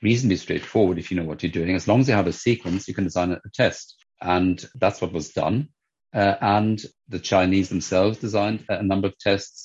reasonably 0.03 0.37
straightforward 0.37 0.99
if 0.99 1.11
you 1.11 1.17
know 1.17 1.25
what 1.25 1.43
you're 1.43 1.51
doing. 1.51 1.75
As 1.75 1.89
long 1.89 2.01
as 2.01 2.09
you 2.09 2.15
have 2.15 2.27
a 2.27 2.33
sequence, 2.33 2.87
you 2.87 2.95
can 2.95 3.05
design 3.05 3.33
a 3.33 3.41
test, 3.55 3.97
and 4.21 4.63
that's 4.75 5.01
what 5.01 5.13
was 5.13 5.31
done. 5.31 5.71
Uh, 6.15 6.37
and 6.41 6.81
the 7.09 7.19
Chinese 7.19 7.71
themselves 7.71 8.19
designed 8.19 8.65
a 8.69 8.83
number 8.83 9.09
of 9.09 9.19
tests 9.19 9.64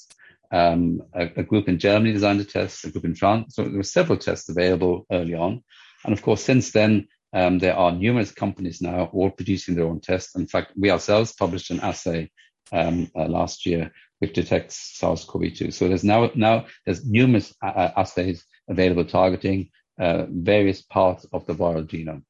um, 0.51 1.01
a, 1.13 1.29
a, 1.37 1.43
group 1.43 1.69
in 1.69 1.77
Germany 1.77 2.11
designed 2.11 2.41
a 2.41 2.45
test, 2.45 2.85
a 2.85 2.89
group 2.89 3.05
in 3.05 3.15
France. 3.15 3.55
So 3.55 3.63
there 3.63 3.77
were 3.77 3.83
several 3.83 4.17
tests 4.17 4.49
available 4.49 5.05
early 5.11 5.35
on. 5.35 5.63
And 6.03 6.13
of 6.13 6.21
course, 6.21 6.43
since 6.43 6.71
then, 6.71 7.07
um, 7.33 7.59
there 7.59 7.75
are 7.75 7.91
numerous 7.91 8.31
companies 8.31 8.81
now 8.81 9.09
all 9.13 9.29
producing 9.29 9.75
their 9.75 9.85
own 9.85 9.99
tests. 9.99 10.35
In 10.35 10.47
fact, 10.47 10.71
we 10.75 10.89
ourselves 10.89 11.33
published 11.33 11.69
an 11.69 11.81
assay 11.81 12.31
um, 12.71 13.11
uh, 13.15 13.25
last 13.25 13.65
year 13.65 13.91
which 14.19 14.33
detects 14.33 14.97
SARS-CoV-2. 14.99 15.73
So 15.73 15.87
there's 15.87 16.03
now 16.03 16.29
now 16.35 16.65
there's 16.85 17.05
numerous 17.05 17.53
uh, 17.63 17.67
uh, 17.67 17.91
assays 17.97 18.45
available 18.67 19.05
targeting 19.05 19.69
uh, 19.99 20.25
various 20.29 20.81
parts 20.81 21.25
of 21.33 21.45
the 21.45 21.53
viral 21.53 21.87
genome. 21.87 22.23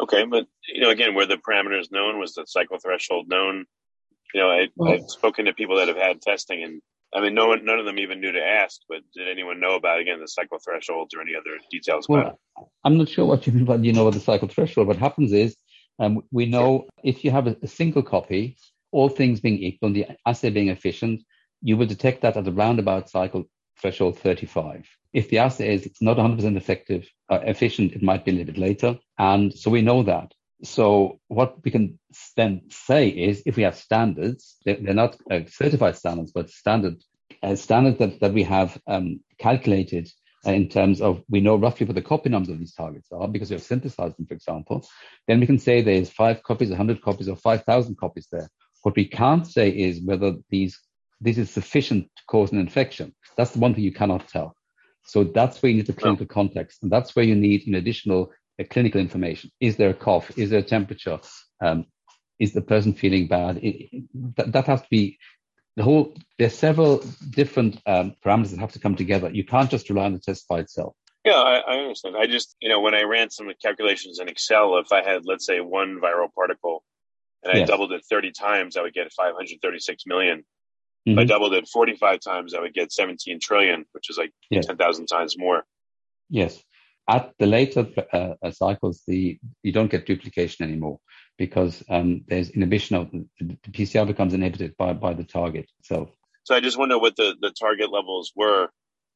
Okay, 0.00 0.24
but 0.24 0.46
you 0.66 0.82
know, 0.82 0.90
again, 0.90 1.14
were 1.14 1.26
the 1.26 1.36
parameters 1.36 1.90
known? 1.90 2.18
Was 2.18 2.34
the 2.34 2.44
cycle 2.46 2.78
threshold 2.78 3.28
known? 3.28 3.66
You 4.34 4.40
know, 4.40 4.50
I, 4.50 4.68
well, 4.76 4.92
I've 4.92 5.08
spoken 5.08 5.46
to 5.46 5.54
people 5.54 5.76
that 5.76 5.88
have 5.88 5.96
had 5.96 6.20
testing, 6.20 6.62
and 6.62 6.82
I 7.14 7.20
mean, 7.22 7.34
no 7.34 7.48
one, 7.48 7.64
none 7.64 7.78
of 7.78 7.86
them 7.86 7.98
even 7.98 8.20
knew 8.20 8.32
to 8.32 8.44
ask. 8.44 8.80
But 8.88 8.98
did 9.14 9.28
anyone 9.28 9.60
know 9.60 9.74
about 9.76 10.00
again 10.00 10.20
the 10.20 10.28
cycle 10.28 10.58
thresholds 10.62 11.14
or 11.14 11.22
any 11.22 11.32
other 11.34 11.58
details 11.70 12.06
well? 12.08 12.38
I'm 12.84 12.98
not 12.98 13.08
sure 13.08 13.24
what 13.24 13.46
you 13.46 13.52
mean 13.52 13.64
by 13.64 13.76
you 13.76 13.92
know 13.92 14.04
what 14.04 14.14
the 14.14 14.20
cycle 14.20 14.48
threshold. 14.48 14.88
What 14.88 14.96
happens 14.96 15.32
is 15.32 15.56
um, 15.98 16.22
we 16.30 16.46
know 16.46 16.86
if 17.02 17.24
you 17.24 17.30
have 17.30 17.46
a, 17.46 17.56
a, 17.62 17.66
single 17.66 18.02
copy, 18.02 18.56
all 18.92 19.08
things 19.08 19.40
being 19.40 19.58
equal, 19.58 19.88
and 19.88 19.96
the 19.96 20.06
assay 20.26 20.50
being 20.50 20.68
efficient, 20.68 21.22
you 21.62 21.76
will 21.76 21.86
detect 21.86 22.22
that 22.22 22.36
at 22.36 22.44
the 22.44 22.52
roundabout 22.52 23.08
cycle 23.08 23.44
threshold 23.80 24.18
35. 24.18 24.86
If 25.12 25.30
the 25.30 25.38
assay 25.38 25.74
is 25.74 25.90
not 26.00 26.18
100% 26.18 26.56
effective, 26.56 27.08
uh, 27.30 27.40
efficient, 27.42 27.92
it 27.92 28.02
might 28.02 28.24
be 28.24 28.30
a 28.30 28.34
little 28.34 28.52
bit 28.52 28.60
later, 28.60 28.98
and 29.18 29.52
so 29.52 29.70
we 29.70 29.82
know 29.82 30.02
that. 30.02 30.32
So 30.62 31.20
what 31.28 31.62
we 31.64 31.70
can 31.70 31.98
then 32.36 32.62
say 32.68 33.08
is 33.08 33.42
if 33.46 33.56
we 33.56 33.62
have 33.62 33.76
standards, 33.76 34.56
they're, 34.64 34.78
they're 34.80 34.94
not 34.94 35.16
uh, 35.30 35.40
certified 35.46 35.96
standards, 35.96 36.32
but 36.32 36.50
standard 36.50 36.96
uh, 37.42 37.54
standards 37.54 37.98
that, 37.98 38.20
that 38.20 38.32
we 38.32 38.42
have 38.42 38.80
um, 38.86 39.20
calculated 39.38 40.10
uh, 40.46 40.52
in 40.52 40.68
terms 40.68 41.00
of 41.00 41.22
we 41.28 41.40
know 41.40 41.56
roughly 41.56 41.86
what 41.86 41.94
the 41.94 42.02
copy 42.02 42.28
numbers 42.28 42.48
of 42.48 42.58
these 42.58 42.74
targets 42.74 43.08
are 43.12 43.28
because 43.28 43.50
we 43.50 43.54
have 43.54 43.62
synthesized 43.62 44.16
them, 44.18 44.26
for 44.26 44.34
example, 44.34 44.86
then 45.26 45.40
we 45.40 45.46
can 45.46 45.58
say 45.58 45.80
there's 45.80 46.10
five 46.10 46.42
copies, 46.42 46.70
100 46.70 47.02
copies, 47.02 47.28
or 47.28 47.36
5,000 47.36 47.96
copies 47.96 48.28
there. 48.30 48.48
What 48.82 48.96
we 48.96 49.04
can't 49.04 49.46
say 49.46 49.68
is 49.70 50.00
whether 50.00 50.36
these 50.50 50.80
this 51.20 51.38
is 51.38 51.50
sufficient 51.50 52.08
to 52.16 52.22
cause 52.28 52.52
an 52.52 52.58
infection. 52.58 53.12
That's 53.36 53.50
the 53.50 53.58
one 53.58 53.74
thing 53.74 53.82
you 53.82 53.92
cannot 53.92 54.28
tell. 54.28 54.54
So 55.04 55.24
that's 55.24 55.60
where 55.60 55.70
you 55.70 55.78
need 55.78 55.86
the 55.86 55.92
clinical 55.92 56.26
context, 56.26 56.82
and 56.82 56.92
that's 56.92 57.16
where 57.16 57.24
you 57.24 57.34
need 57.34 57.66
an 57.66 57.74
additional 57.74 58.30
clinical 58.64 59.00
information. 59.00 59.50
Is 59.60 59.76
there 59.76 59.90
a 59.90 59.94
cough? 59.94 60.36
Is 60.36 60.50
there 60.50 60.60
a 60.60 60.64
temperature? 60.64 61.20
Um, 61.60 61.86
is 62.38 62.52
the 62.52 62.60
person 62.60 62.94
feeling 62.94 63.28
bad? 63.28 63.58
It, 63.58 63.88
it, 63.92 64.04
that, 64.36 64.52
that, 64.52 64.66
has 64.66 64.82
to 64.82 64.88
be 64.90 65.18
the 65.76 65.82
whole. 65.82 66.14
There's 66.38 66.54
several 66.54 67.04
different 67.30 67.80
um, 67.86 68.14
parameters 68.24 68.50
that 68.50 68.60
have 68.60 68.72
to 68.72 68.80
come 68.80 68.96
together. 68.96 69.30
You 69.30 69.44
can't 69.44 69.70
just 69.70 69.88
rely 69.88 70.04
on 70.04 70.12
the 70.12 70.20
test 70.20 70.46
by 70.48 70.60
itself. 70.60 70.94
Yeah, 71.24 71.34
I, 71.34 71.58
I, 71.58 71.78
understand. 71.78 72.16
I 72.16 72.26
just, 72.26 72.56
you 72.60 72.68
know, 72.68 72.80
when 72.80 72.94
I 72.94 73.02
ran 73.02 73.30
some 73.30 73.50
calculations 73.60 74.18
in 74.20 74.28
Excel, 74.28 74.78
if 74.78 74.92
I 74.92 75.02
had, 75.02 75.22
let's 75.24 75.44
say, 75.44 75.60
one 75.60 76.00
viral 76.02 76.32
particle 76.32 76.84
and 77.42 77.52
I 77.52 77.58
yes. 77.58 77.68
doubled 77.68 77.92
it 77.92 78.02
30 78.08 78.32
times, 78.32 78.76
I 78.76 78.82
would 78.82 78.94
get 78.94 79.12
536 79.12 80.04
million. 80.06 80.38
Mm-hmm. 80.38 81.10
If 81.10 81.18
I 81.18 81.22
mm-hmm. 81.22 81.28
doubled 81.28 81.54
it 81.54 81.68
45 81.68 82.20
times, 82.20 82.54
I 82.54 82.60
would 82.60 82.72
get 82.72 82.92
17 82.92 83.40
trillion, 83.40 83.84
which 83.92 84.10
is 84.10 84.16
like 84.16 84.32
yes. 84.48 84.66
10,000 84.66 85.06
times 85.06 85.36
more. 85.36 85.64
Yes 86.30 86.62
at 87.08 87.32
the 87.38 87.46
later 87.46 87.86
uh, 88.12 88.34
uh, 88.42 88.50
cycles, 88.50 89.02
the 89.06 89.38
you 89.62 89.72
don't 89.72 89.90
get 89.90 90.06
duplication 90.06 90.66
anymore 90.66 91.00
because 91.38 91.82
um, 91.88 92.24
there's 92.28 92.50
inhibition 92.50 92.96
of 92.96 93.10
the, 93.10 93.26
the, 93.40 93.56
PCR 93.70 94.06
becomes 94.06 94.34
inhibited 94.34 94.76
by, 94.76 94.92
by 94.92 95.14
the 95.14 95.24
target 95.24 95.70
itself. 95.78 96.10
So 96.42 96.54
I 96.54 96.60
just 96.60 96.76
wonder 96.76 96.98
what 96.98 97.16
the, 97.16 97.36
the 97.40 97.50
target 97.50 97.90
levels 97.92 98.32
were. 98.34 98.68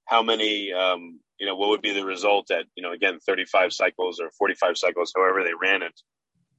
How 0.06 0.22
many, 0.22 0.72
um, 0.72 1.20
you 1.38 1.46
know, 1.46 1.56
what 1.56 1.70
would 1.70 1.82
be 1.82 1.92
the 1.92 2.04
result 2.04 2.50
at, 2.50 2.66
you 2.76 2.82
know, 2.82 2.92
again, 2.92 3.18
35 3.26 3.72
cycles 3.72 4.20
or 4.20 4.30
45 4.38 4.78
cycles, 4.78 5.12
however 5.16 5.42
they 5.42 5.54
ran 5.60 5.82
it? 5.82 6.00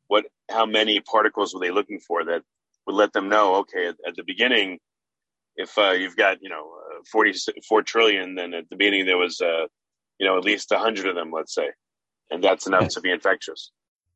What, 0.08 0.25
how 0.52 0.66
many 0.66 1.00
particles 1.00 1.54
were 1.54 1.62
they 1.62 1.72
looking 1.72 2.00
for 2.00 2.25
that 2.25 2.44
would 2.86 2.96
let 2.96 3.13
them 3.13 3.30
know, 3.30 3.56
okay, 3.56 3.88
at, 3.88 3.96
at 4.06 4.16
the 4.16 4.24
beginning, 4.24 4.80
if 5.56 5.78
uh, 5.78 5.92
you've 5.92 6.18
got, 6.18 6.40
you 6.42 6.50
know, 6.50 6.74
uh, 6.98 7.04
44 7.12 7.84
trillion, 7.84 8.36
then 8.36 8.54
at 8.54 8.70
the 8.70 8.75
beginning 8.75 9.06
there 9.06 9.18
was 9.18 9.40
uh, 9.40 9.68
you 10.24 10.30
know, 10.30 10.38
at 10.38 10.46
least 10.46 10.72
a 10.72 10.77
hundred 10.77 11.08
of 11.08 11.15
them, 11.15 11.32
let's 11.34 11.53
say. 11.53 11.72
And 12.32 12.42
that's 12.42 12.65
enough 12.65 12.88
to 12.89 13.01
be 13.01 13.12
infectious. 13.12 13.72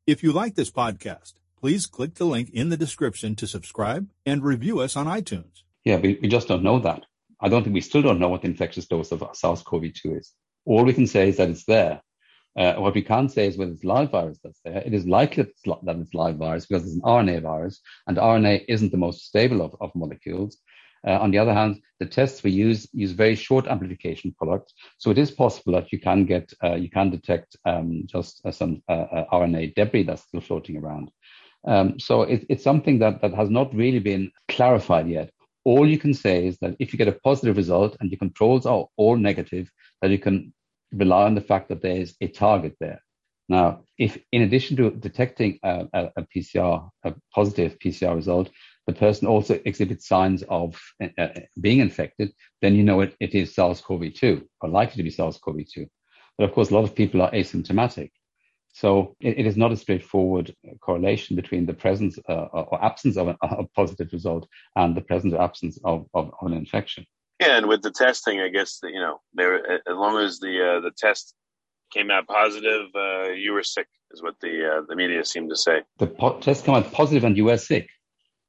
If 0.06 0.22
you 0.22 0.32
like 0.32 0.54
this 0.54 0.70
podcast, 0.70 1.34
please 1.60 1.84
click 1.84 2.14
the 2.14 2.24
link 2.24 2.48
in 2.48 2.70
the 2.70 2.78
description 2.78 3.36
to 3.36 3.46
subscribe 3.46 4.08
and 4.24 4.42
review 4.42 4.80
us 4.80 4.96
on 4.96 5.04
iTunes. 5.04 5.64
Yeah, 5.84 5.98
we, 5.98 6.18
we 6.22 6.28
just 6.28 6.48
don't 6.48 6.62
know 6.62 6.78
that. 6.78 7.04
I 7.42 7.50
don't 7.50 7.62
think 7.62 7.74
we 7.74 7.82
still 7.82 8.00
don't 8.00 8.18
know 8.18 8.30
what 8.30 8.40
the 8.40 8.48
infectious 8.48 8.86
dose 8.86 9.12
of 9.12 9.22
SARS-CoV-2 9.34 10.18
is. 10.18 10.32
All 10.64 10.86
we 10.86 10.94
can 10.94 11.06
say 11.06 11.28
is 11.28 11.36
that 11.36 11.50
it's 11.50 11.66
there. 11.66 12.00
Uh, 12.56 12.74
what 12.76 12.94
we 12.94 13.02
can't 13.02 13.30
say 13.30 13.46
is 13.46 13.58
whether 13.58 13.72
it's 13.72 13.84
live 13.84 14.10
virus 14.10 14.38
that's 14.42 14.60
there. 14.64 14.82
It 14.84 14.94
is 14.94 15.06
likely 15.06 15.42
that 15.42 15.50
it's, 15.50 15.84
that 15.84 15.96
it's 15.96 16.14
live 16.14 16.36
virus 16.36 16.64
because 16.64 16.84
it's 16.84 16.94
an 16.94 17.02
RNA 17.02 17.42
virus, 17.42 17.82
and 18.06 18.16
RNA 18.16 18.64
isn't 18.66 18.92
the 18.92 18.96
most 18.96 19.26
stable 19.26 19.60
of, 19.60 19.76
of 19.82 19.94
molecules. 19.94 20.56
Uh, 21.08 21.18
on 21.20 21.30
the 21.30 21.38
other 21.38 21.54
hand, 21.54 21.80
the 22.00 22.06
tests 22.06 22.42
we 22.42 22.50
use 22.50 22.86
use 22.92 23.12
very 23.12 23.34
short 23.34 23.66
amplification 23.66 24.34
products, 24.36 24.74
so 24.98 25.10
it 25.10 25.16
is 25.16 25.30
possible 25.30 25.72
that 25.72 25.90
you 25.90 25.98
can 25.98 26.26
get 26.26 26.52
uh, 26.62 26.74
you 26.74 26.90
can 26.90 27.08
detect 27.08 27.56
um, 27.64 28.02
just 28.06 28.44
uh, 28.44 28.50
some 28.50 28.82
RNA 28.88 29.74
debris 29.74 30.02
that's 30.02 30.22
still 30.22 30.42
floating 30.42 30.76
around. 30.76 31.10
Um, 31.66 31.98
so 31.98 32.22
it, 32.22 32.44
it's 32.50 32.62
something 32.62 32.98
that 32.98 33.22
that 33.22 33.32
has 33.32 33.48
not 33.48 33.74
really 33.74 34.00
been 34.00 34.30
clarified 34.48 35.08
yet. 35.08 35.30
All 35.64 35.88
you 35.88 35.98
can 35.98 36.12
say 36.12 36.46
is 36.46 36.58
that 36.58 36.76
if 36.78 36.92
you 36.92 36.98
get 36.98 37.08
a 37.08 37.20
positive 37.24 37.56
result 37.56 37.96
and 38.00 38.10
your 38.10 38.18
controls 38.18 38.66
are 38.66 38.86
all 38.96 39.16
negative, 39.16 39.70
that 40.02 40.10
you 40.10 40.18
can 40.18 40.52
rely 40.92 41.24
on 41.24 41.34
the 41.34 41.40
fact 41.40 41.68
that 41.70 41.82
there 41.82 41.96
is 41.96 42.14
a 42.20 42.28
target 42.28 42.76
there. 42.80 43.00
Now, 43.48 43.84
if 43.96 44.18
in 44.30 44.42
addition 44.42 44.76
to 44.76 44.90
detecting 44.90 45.58
a, 45.62 45.86
a, 45.92 46.10
a 46.16 46.22
PCR, 46.22 46.90
a 47.04 47.14
positive 47.34 47.78
PCR 47.78 48.14
result, 48.14 48.50
the 48.88 48.94
person 48.94 49.28
also 49.28 49.60
exhibits 49.66 50.08
signs 50.08 50.42
of 50.48 50.80
uh, 51.02 51.08
uh 51.18 51.28
being 51.60 51.80
infected, 51.80 52.32
then 52.62 52.74
you 52.74 52.82
know 52.82 53.02
it, 53.02 53.14
it 53.20 53.34
is 53.34 53.54
SARS-CoV-2 53.54 54.42
or 54.62 54.68
likely 54.70 54.96
to 54.96 55.02
be 55.02 55.10
SARS-CoV-2. 55.10 55.86
But 56.38 56.44
of 56.44 56.54
course, 56.54 56.70
a 56.70 56.74
lot 56.74 56.84
of 56.84 56.94
people 56.94 57.20
are 57.20 57.30
asymptomatic. 57.32 58.12
So 58.72 59.14
it, 59.20 59.40
it 59.40 59.46
is 59.46 59.58
not 59.58 59.72
a 59.72 59.76
straightforward 59.76 60.54
correlation 60.80 61.36
between 61.36 61.66
the 61.66 61.74
presence 61.74 62.18
uh, 62.30 62.46
or 62.72 62.82
absence 62.82 63.18
of 63.18 63.28
a, 63.28 63.36
a, 63.42 63.66
positive 63.76 64.08
result 64.10 64.48
and 64.74 64.96
the 64.96 65.02
presence 65.02 65.34
or 65.34 65.42
absence 65.42 65.78
of, 65.84 66.06
of, 66.14 66.32
of 66.40 66.46
an 66.50 66.56
infection. 66.56 67.04
Yeah, 67.40 67.58
and 67.58 67.68
with 67.68 67.82
the 67.82 67.90
testing, 67.90 68.40
I 68.40 68.48
guess 68.48 68.80
you 68.82 69.00
know, 69.00 69.20
there 69.34 69.70
as 69.70 69.96
long 70.04 70.16
as 70.24 70.38
the 70.38 70.54
uh, 70.66 70.80
the 70.80 70.92
test 70.96 71.34
came 71.92 72.10
out 72.10 72.26
positive, 72.26 72.86
uh, 72.94 73.32
you 73.32 73.52
were 73.52 73.62
sick, 73.62 73.88
is 74.12 74.22
what 74.22 74.36
the 74.40 74.54
uh, 74.70 74.82
the 74.88 74.96
media 74.96 75.26
seemed 75.26 75.50
to 75.50 75.56
say. 75.56 75.82
The 75.98 76.06
po- 76.06 76.38
test 76.40 76.64
came 76.64 76.74
out 76.74 76.90
positive, 76.90 77.24
and 77.24 77.36
you 77.36 77.44
were 77.44 77.58
sick. 77.58 77.88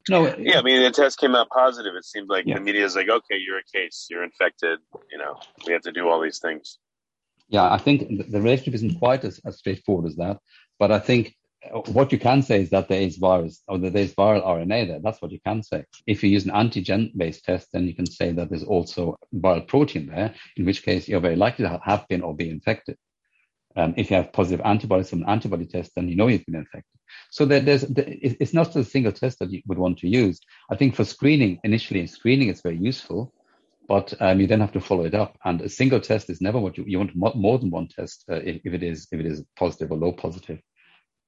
No, 0.10 0.36
yeah, 0.38 0.60
I 0.60 0.62
mean 0.62 0.82
the 0.82 0.92
test 0.92 1.20
came 1.20 1.36
out 1.36 1.50
positive. 1.50 1.94
It 1.96 2.06
seemed 2.06 2.30
like 2.30 2.46
yeah. 2.46 2.56
the 2.56 2.62
media 2.62 2.86
is 2.86 2.96
like, 2.96 3.10
okay, 3.10 3.38
you're 3.38 3.60
a 3.60 3.63
case, 3.74 4.08
you're 4.10 4.24
infected. 4.24 4.80
You 5.12 5.18
know, 5.18 5.39
we 5.66 5.74
have 5.74 5.84
to 5.84 5.92
do 5.92 6.08
all 6.08 6.22
these 6.22 6.39
things. 6.39 6.80
Yeah, 7.48 7.72
I 7.72 7.78
think 7.78 8.30
the 8.30 8.42
relationship 8.42 8.75
isn't 8.75 9.00
quite 9.00 9.24
as, 9.24 9.39
as 9.46 9.58
straightforward 9.58 10.08
as 10.08 10.16
that, 10.18 10.38
but 10.78 10.92
I 10.92 11.00
think 11.00 11.36
what 11.88 12.12
you 12.12 12.20
can 12.20 12.42
say 12.42 12.62
is 12.62 12.70
that 12.70 12.88
there 12.88 13.01
is 13.01 13.18
virus 13.18 13.62
or 13.68 13.78
that 13.80 13.94
there's 13.94 14.13
viral 14.16 14.46
RNA 14.46 14.88
there. 14.88 15.00
That's 15.00 15.22
what 15.22 15.32
you 15.32 15.39
can 15.46 15.62
say. 15.62 15.84
If 16.08 16.24
you 16.24 16.30
use 16.30 16.46
an 16.46 16.51
antigen 16.51 17.12
based 17.18 17.44
test, 17.44 17.68
then 17.74 17.86
you 17.86 17.94
can 17.94 18.06
say 18.06 18.32
that 18.32 18.50
there's 18.50 18.63
also 18.63 19.18
viral 19.36 19.68
protein 19.68 20.08
there, 20.08 20.34
in 20.56 20.66
which 20.66 20.84
case 20.84 21.08
you're 21.08 21.20
very 21.20 21.36
likely 21.36 21.66
to 21.66 21.80
have 21.84 22.08
been 22.08 22.22
or 22.22 22.36
be 22.36 22.50
infected. 22.50 22.98
Um, 23.75 23.94
if 23.98 24.10
you 24.10 24.18
have 24.18 24.34
positive 24.34 24.66
antibodies 24.66 25.10
from 25.10 25.24
an 25.24 25.30
antibody 25.30 25.66
test, 25.66 25.92
then 25.96 26.08
you 26.08 26.16
know 26.16 26.28
you've 26.28 26.46
been 26.46 26.56
infected. 26.56 26.99
So 27.30 27.46
there, 27.46 27.60
there's, 27.60 27.84
it's 27.84 28.54
not 28.54 28.75
a 28.75 28.84
single 28.84 29.12
test 29.12 29.39
that 29.39 29.51
you 29.51 29.62
would 29.68 29.78
want 29.78 30.00
to 30.00 30.08
use. 30.08 30.39
I 30.72 30.75
think 30.75 30.96
for 30.96 31.04
screening, 31.04 31.60
initially 31.63 32.00
in 32.00 32.08
screening, 32.08 32.50
it's 32.50 32.62
very 32.62 32.78
useful, 32.78 33.34
but 33.88 34.13
um, 34.20 34.39
you 34.39 34.48
then 34.48 34.62
have 34.62 34.74
to 34.74 34.82
follow 34.82 35.06
it 35.06 35.16
up. 35.16 35.38
And 35.44 35.62
a 35.62 35.70
single 35.70 36.00
test 36.00 36.30
is 36.30 36.42
never 36.42 36.60
what 36.60 36.78
you, 36.78 36.84
you 36.88 37.00
want 37.00 37.36
more 37.36 37.60
than 37.60 37.72
one 37.72 37.88
test 37.88 38.25
uh, 38.30 38.36
if, 38.36 38.62
if, 38.63 38.74
it 38.74 38.84
is 38.84 39.08
if 39.12 39.20
it 39.20 39.25
is 39.25 39.44
positive 39.58 39.92
or 39.92 39.98
low 39.98 40.12
positive. 40.12 40.60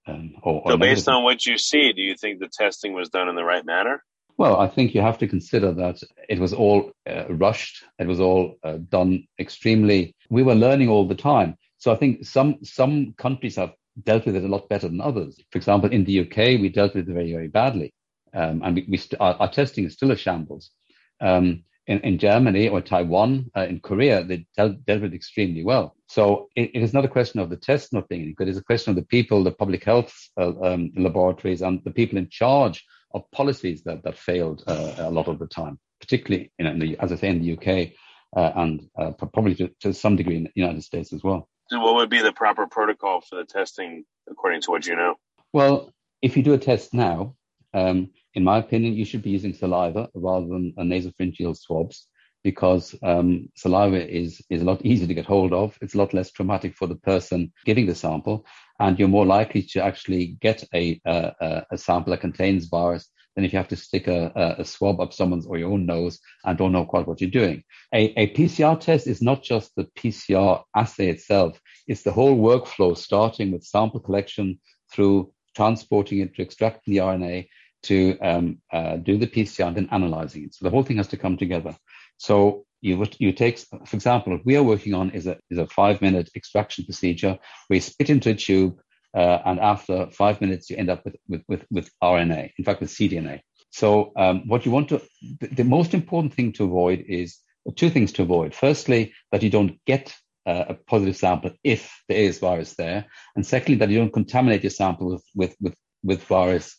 Um, 0.07 0.33
or, 0.41 0.61
or 0.65 0.71
so, 0.71 0.77
based 0.77 1.07
on 1.07 1.23
what 1.23 1.45
you 1.45 1.57
see, 1.57 1.93
do 1.93 2.01
you 2.01 2.15
think 2.15 2.39
the 2.39 2.49
testing 2.51 2.93
was 2.93 3.09
done 3.09 3.29
in 3.29 3.35
the 3.35 3.43
right 3.43 3.65
manner? 3.65 4.03
Well, 4.37 4.59
I 4.59 4.67
think 4.67 4.95
you 4.95 5.01
have 5.01 5.19
to 5.19 5.27
consider 5.27 5.71
that 5.73 6.01
it 6.27 6.39
was 6.39 6.53
all 6.53 6.91
uh, 7.07 7.25
rushed. 7.29 7.83
It 7.99 8.07
was 8.07 8.19
all 8.19 8.55
uh, 8.63 8.77
done 8.89 9.27
extremely. 9.39 10.15
We 10.29 10.41
were 10.41 10.55
learning 10.55 10.89
all 10.89 11.07
the 11.07 11.15
time. 11.15 11.57
So 11.77 11.91
I 11.91 11.95
think 11.95 12.25
some 12.25 12.57
some 12.63 13.13
countries 13.17 13.55
have 13.57 13.73
dealt 14.03 14.25
with 14.25 14.35
it 14.35 14.43
a 14.43 14.47
lot 14.47 14.69
better 14.69 14.87
than 14.87 15.01
others. 15.01 15.39
For 15.51 15.57
example, 15.57 15.91
in 15.91 16.03
the 16.05 16.21
UK, 16.21 16.59
we 16.59 16.69
dealt 16.69 16.95
with 16.95 17.09
it 17.09 17.13
very 17.13 17.31
very 17.31 17.47
badly, 17.47 17.93
um, 18.33 18.61
and 18.63 18.75
we, 18.75 18.85
we 18.89 18.97
st- 18.97 19.21
our, 19.21 19.35
our, 19.35 19.51
testing 19.51 19.85
is 19.85 19.93
still 19.93 20.11
a 20.11 20.15
shambles. 20.15 20.71
Um, 21.19 21.63
in, 21.87 21.99
in 22.01 22.17
Germany 22.19 22.69
or 22.69 22.79
Taiwan, 22.81 23.49
uh, 23.57 23.65
in 23.67 23.79
Korea, 23.79 24.23
they 24.23 24.45
dealt, 24.55 24.85
dealt 24.85 25.01
with 25.01 25.13
it 25.13 25.15
extremely 25.15 25.63
well. 25.63 25.95
So 26.07 26.49
it, 26.55 26.71
it 26.73 26.83
is 26.83 26.93
not 26.93 27.05
a 27.05 27.09
question 27.09 27.39
of 27.39 27.49
the 27.49 27.57
test 27.57 27.91
not 27.91 28.07
being 28.07 28.33
good. 28.37 28.47
It's 28.47 28.57
a 28.57 28.63
question 28.63 28.91
of 28.91 28.95
the 28.95 29.05
people, 29.05 29.43
the 29.43 29.51
public 29.51 29.83
health 29.83 30.13
uh, 30.39 30.53
um, 30.61 30.91
laboratories, 30.95 31.61
and 31.61 31.83
the 31.83 31.91
people 31.91 32.17
in 32.17 32.29
charge 32.29 32.85
of 33.13 33.29
policies 33.31 33.83
that, 33.83 34.03
that 34.03 34.17
failed 34.17 34.63
uh, 34.67 34.93
a 34.99 35.09
lot 35.09 35.27
of 35.27 35.39
the 35.39 35.47
time, 35.47 35.79
particularly, 35.99 36.51
know, 36.59 36.77
the, 36.77 36.97
as 36.99 37.11
I 37.11 37.15
say, 37.15 37.29
in 37.29 37.41
the 37.41 37.53
UK 37.53 37.91
uh, 38.35 38.51
and 38.55 38.87
uh, 38.97 39.11
probably 39.11 39.55
to, 39.55 39.69
to 39.81 39.93
some 39.93 40.15
degree 40.15 40.37
in 40.37 40.43
the 40.43 40.51
United 40.55 40.83
States 40.83 41.11
as 41.11 41.23
well. 41.23 41.49
What 41.71 41.95
would 41.95 42.09
be 42.09 42.21
the 42.21 42.33
proper 42.33 42.67
protocol 42.67 43.21
for 43.21 43.37
the 43.37 43.45
testing, 43.45 44.03
according 44.29 44.61
to 44.61 44.71
what 44.71 44.85
you 44.85 44.95
know? 44.95 45.15
Well, 45.53 45.91
if 46.21 46.35
you 46.35 46.43
do 46.43 46.53
a 46.53 46.57
test 46.57 46.93
now, 46.93 47.35
um, 47.73 48.09
in 48.33 48.43
my 48.43 48.57
opinion, 48.57 48.93
you 48.93 49.05
should 49.05 49.21
be 49.21 49.29
using 49.29 49.53
saliva 49.53 50.09
rather 50.13 50.47
than 50.47 50.73
nasopharyngeal 50.77 51.57
swabs 51.57 52.07
because 52.43 52.95
um, 53.03 53.49
saliva 53.55 54.09
is, 54.09 54.41
is 54.49 54.61
a 54.61 54.65
lot 54.65 54.83
easier 54.85 55.07
to 55.07 55.13
get 55.13 55.25
hold 55.25 55.53
of. 55.53 55.77
It's 55.81 55.93
a 55.93 55.97
lot 55.97 56.13
less 56.13 56.31
traumatic 56.31 56.75
for 56.75 56.87
the 56.87 56.95
person 56.95 57.53
giving 57.65 57.85
the 57.85 57.95
sample, 57.95 58.45
and 58.79 58.97
you're 58.97 59.07
more 59.07 59.25
likely 59.25 59.61
to 59.61 59.83
actually 59.83 60.37
get 60.41 60.63
a, 60.73 60.99
a, 61.05 61.65
a 61.71 61.77
sample 61.77 62.11
that 62.11 62.21
contains 62.21 62.65
virus 62.65 63.07
than 63.35 63.45
if 63.45 63.53
you 63.53 63.57
have 63.57 63.67
to 63.69 63.75
stick 63.75 64.07
a, 64.07 64.55
a, 64.59 64.65
swab 64.65 64.99
up 64.99 65.13
someone's 65.13 65.45
or 65.45 65.57
your 65.57 65.71
own 65.71 65.85
nose 65.85 66.19
and 66.45 66.57
don't 66.57 66.71
know 66.71 66.85
quite 66.85 67.07
what 67.07 67.21
you're 67.21 67.29
doing. 67.29 67.63
A, 67.93 68.13
a 68.19 68.33
PCR 68.33 68.79
test 68.79 69.07
is 69.07 69.21
not 69.21 69.41
just 69.43 69.75
the 69.75 69.85
PCR 69.97 70.63
assay 70.75 71.09
itself, 71.09 71.59
it's 71.87 72.03
the 72.03 72.11
whole 72.11 72.37
workflow 72.37 72.95
starting 72.97 73.51
with 73.51 73.63
sample 73.63 73.99
collection 73.99 74.59
through 74.91 75.31
transporting 75.55 76.19
it 76.19 76.35
to 76.35 76.41
extracting 76.41 76.93
the 76.93 76.99
RNA 76.99 77.47
to 77.83 78.17
um, 78.19 78.61
uh, 78.71 78.97
do 78.97 79.17
the 79.17 79.27
PCR 79.27 79.67
and 79.67 79.77
then 79.77 79.89
analyzing 79.91 80.45
it. 80.45 80.53
So 80.53 80.65
the 80.65 80.69
whole 80.69 80.83
thing 80.83 80.97
has 80.97 81.07
to 81.09 81.17
come 81.17 81.37
together. 81.37 81.75
So 82.17 82.65
you 82.81 83.03
you 83.19 83.31
take, 83.31 83.59
for 83.59 83.95
example, 83.95 84.33
what 84.33 84.45
we 84.45 84.55
are 84.55 84.63
working 84.63 84.93
on 84.93 85.11
is 85.11 85.27
a 85.27 85.37
is 85.49 85.57
a 85.57 85.67
five 85.67 86.01
minute 86.01 86.29
extraction 86.35 86.85
procedure 86.85 87.37
you 87.69 87.79
spit 87.79 88.09
into 88.09 88.31
a 88.31 88.35
tube, 88.35 88.79
uh, 89.13 89.39
and 89.45 89.59
after 89.59 90.07
five 90.11 90.41
minutes 90.41 90.69
you 90.69 90.77
end 90.77 90.89
up 90.89 91.03
with 91.05 91.15
with 91.27 91.43
with, 91.47 91.65
with 91.69 91.89
RNA, 92.03 92.51
in 92.57 92.65
fact 92.65 92.81
with 92.81 92.89
cDNA. 92.89 93.41
So 93.71 94.11
um, 94.17 94.47
what 94.47 94.65
you 94.65 94.71
want 94.71 94.89
to, 94.89 95.01
the, 95.39 95.47
the, 95.47 95.63
most 95.63 95.93
important 95.93 96.33
thing 96.33 96.51
to 96.53 96.65
avoid 96.65 97.05
is 97.07 97.37
two 97.77 97.89
things 97.89 98.11
to 98.13 98.23
avoid. 98.23 98.53
Firstly, 98.53 99.13
that 99.31 99.43
you 99.43 99.49
don't 99.49 99.79
get 99.85 100.13
uh, 100.45 100.65
a 100.69 100.73
positive 100.73 101.15
sample 101.15 101.51
if 101.63 101.89
there 102.09 102.17
is 102.17 102.39
virus 102.39 102.75
there, 102.75 103.05
and 103.35 103.45
secondly, 103.45 103.77
that 103.79 103.89
you 103.89 103.99
don't 103.99 104.13
contaminate 104.13 104.63
your 104.63 104.71
sample 104.71 105.11
with 105.11 105.23
with 105.35 105.55
with, 105.61 105.75
with 106.03 106.23
virus 106.23 106.77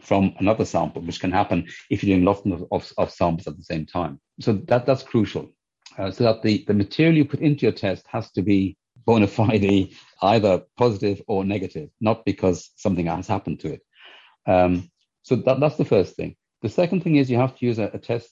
from 0.00 0.34
another 0.38 0.64
sample, 0.64 1.02
which 1.02 1.20
can 1.20 1.30
happen 1.32 1.68
if 1.90 2.02
you're 2.02 2.16
doing 2.16 2.24
lots 2.24 2.44
of, 2.46 2.64
of, 2.72 2.92
of 2.98 3.10
samples 3.10 3.46
at 3.46 3.56
the 3.56 3.62
same 3.62 3.86
time. 3.86 4.20
So 4.40 4.54
that, 4.54 4.86
that's 4.86 5.02
crucial. 5.02 5.52
Uh, 5.98 6.10
so 6.10 6.24
that 6.24 6.42
the, 6.42 6.64
the 6.66 6.74
material 6.74 7.16
you 7.16 7.24
put 7.24 7.40
into 7.40 7.66
your 7.66 7.72
test 7.72 8.06
has 8.08 8.30
to 8.32 8.42
be 8.42 8.76
bona 9.04 9.26
fide 9.26 9.90
either 10.22 10.62
positive 10.76 11.22
or 11.26 11.44
negative, 11.44 11.90
not 12.00 12.24
because 12.24 12.70
something 12.76 13.06
has 13.06 13.26
happened 13.26 13.60
to 13.60 13.74
it. 13.74 13.82
Um, 14.46 14.90
so 15.22 15.36
that, 15.36 15.60
that's 15.60 15.76
the 15.76 15.84
first 15.84 16.16
thing. 16.16 16.36
The 16.62 16.68
second 16.68 17.02
thing 17.02 17.16
is 17.16 17.30
you 17.30 17.38
have 17.38 17.56
to 17.58 17.66
use 17.66 17.78
a, 17.78 17.90
a 17.92 17.98
test, 17.98 18.30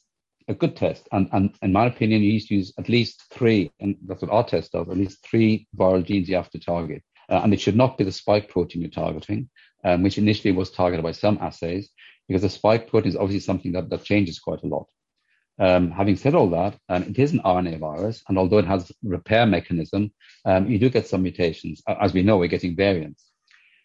a 0.48 0.54
good 0.54 0.76
test. 0.76 1.08
And, 1.12 1.28
and 1.32 1.54
in 1.62 1.72
my 1.72 1.86
opinion, 1.86 2.22
you 2.22 2.32
need 2.32 2.46
to 2.46 2.54
use 2.54 2.72
at 2.78 2.88
least 2.88 3.24
three, 3.32 3.72
and 3.80 3.96
that's 4.06 4.22
what 4.22 4.30
our 4.30 4.44
test 4.44 4.72
does, 4.72 4.88
at 4.88 4.96
least 4.96 5.24
three 5.24 5.66
viral 5.76 6.04
genes 6.04 6.28
you 6.28 6.36
have 6.36 6.50
to 6.50 6.60
target. 6.60 7.02
Uh, 7.28 7.40
and 7.44 7.52
it 7.52 7.60
should 7.60 7.76
not 7.76 7.96
be 7.96 8.04
the 8.04 8.12
spike 8.12 8.48
protein 8.48 8.82
you're 8.82 8.90
targeting 8.90 9.48
um, 9.84 10.02
which 10.02 10.18
initially 10.18 10.52
was 10.52 10.70
targeted 10.70 11.02
by 11.02 11.12
some 11.12 11.38
assays, 11.40 11.90
because 12.28 12.42
the 12.42 12.48
spike 12.48 12.88
protein 12.88 13.10
is 13.10 13.16
obviously 13.16 13.40
something 13.40 13.72
that, 13.72 13.90
that 13.90 14.04
changes 14.04 14.38
quite 14.38 14.62
a 14.62 14.66
lot. 14.66 14.86
Um, 15.60 15.90
having 15.90 16.16
said 16.16 16.34
all 16.34 16.48
that, 16.50 16.78
um, 16.88 17.02
it 17.02 17.18
is 17.18 17.32
an 17.32 17.42
RNA 17.44 17.78
virus, 17.78 18.22
and 18.28 18.38
although 18.38 18.58
it 18.58 18.64
has 18.66 18.90
repair 19.02 19.46
mechanism, 19.46 20.10
um, 20.46 20.66
you 20.70 20.78
do 20.78 20.88
get 20.88 21.06
some 21.06 21.22
mutations. 21.22 21.82
As 21.86 22.14
we 22.14 22.22
know, 22.22 22.38
we're 22.38 22.48
getting 22.48 22.74
variants. 22.74 23.26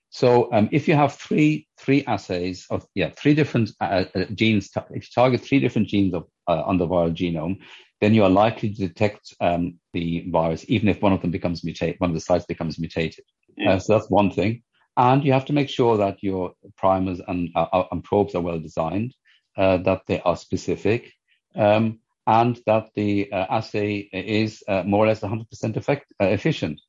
So 0.10 0.50
um, 0.54 0.70
if 0.72 0.88
you 0.88 0.96
have 0.96 1.16
three 1.16 1.68
three 1.78 2.06
assays 2.06 2.66
of 2.70 2.86
yeah 2.96 3.10
three 3.10 3.34
different 3.34 3.72
uh, 3.82 4.06
uh, 4.16 4.26
genes, 4.34 4.70
if 4.92 5.04
you 5.04 5.10
target 5.14 5.42
three 5.42 5.60
different 5.60 5.90
genes 5.90 6.14
of, 6.14 6.24
uh, 6.48 6.64
on 6.66 6.78
the 6.78 6.88
viral 6.88 7.14
genome, 7.14 7.58
then 8.02 8.14
you 8.14 8.24
are 8.24 8.30
likely 8.30 8.74
to 8.74 8.88
detect 8.88 9.34
um, 9.42 9.80
the 9.94 10.26
virus, 10.30 10.66
even 10.68 10.90
if 10.90 11.02
one 11.02 11.14
of 11.14 11.22
them 11.22 11.32
becomes 11.32 11.64
mutated, 11.64 12.00
one 12.00 12.12
of 12.12 12.14
the 12.14 12.22
sites 12.22 12.46
becomes 12.46 12.80
mutated. 12.80 13.26
Yeah. 13.58 13.74
Uh, 13.74 13.80
so 13.80 13.94
that's 13.94 14.10
one 14.10 14.32
thing. 14.32 14.64
And 14.98 15.24
you 15.26 15.34
have 15.34 15.46
to 15.46 15.54
make 15.54 15.70
sure 15.70 15.98
that 15.98 16.22
your 16.22 16.54
primers 16.78 17.20
and, 17.28 17.50
uh, 17.56 17.84
and 17.92 18.04
probes 18.04 18.36
are 18.36 18.42
well 18.42 18.60
designed, 18.60 19.14
uh, 19.58 19.78
that 19.78 20.04
they 20.08 20.22
are 20.22 20.38
specific, 20.38 21.12
um, 21.56 22.00
and 22.28 22.60
that 22.65 22.89
the 22.96 23.32
uh, 23.32 23.46
assay 23.50 24.10
is 24.12 24.63
uh, 24.68 24.84
more 24.84 25.06
or 25.06 25.08
less 25.08 25.22
100% 25.22 25.78
effect, 25.78 26.12
uh, 26.22 26.26
efficient. 26.26 26.82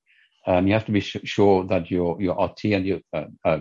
Um, 0.47 0.67
you 0.67 0.73
have 0.75 0.87
to 0.87 0.93
be 0.93 1.01
sh- 1.01 1.17
sure 1.25 1.65
that 1.67 1.91
your, 1.91 2.21
your 2.23 2.43
RT 2.43 2.65
and 2.67 2.87
your 2.87 3.01
uh, 3.13 3.25
uh, 3.45 3.59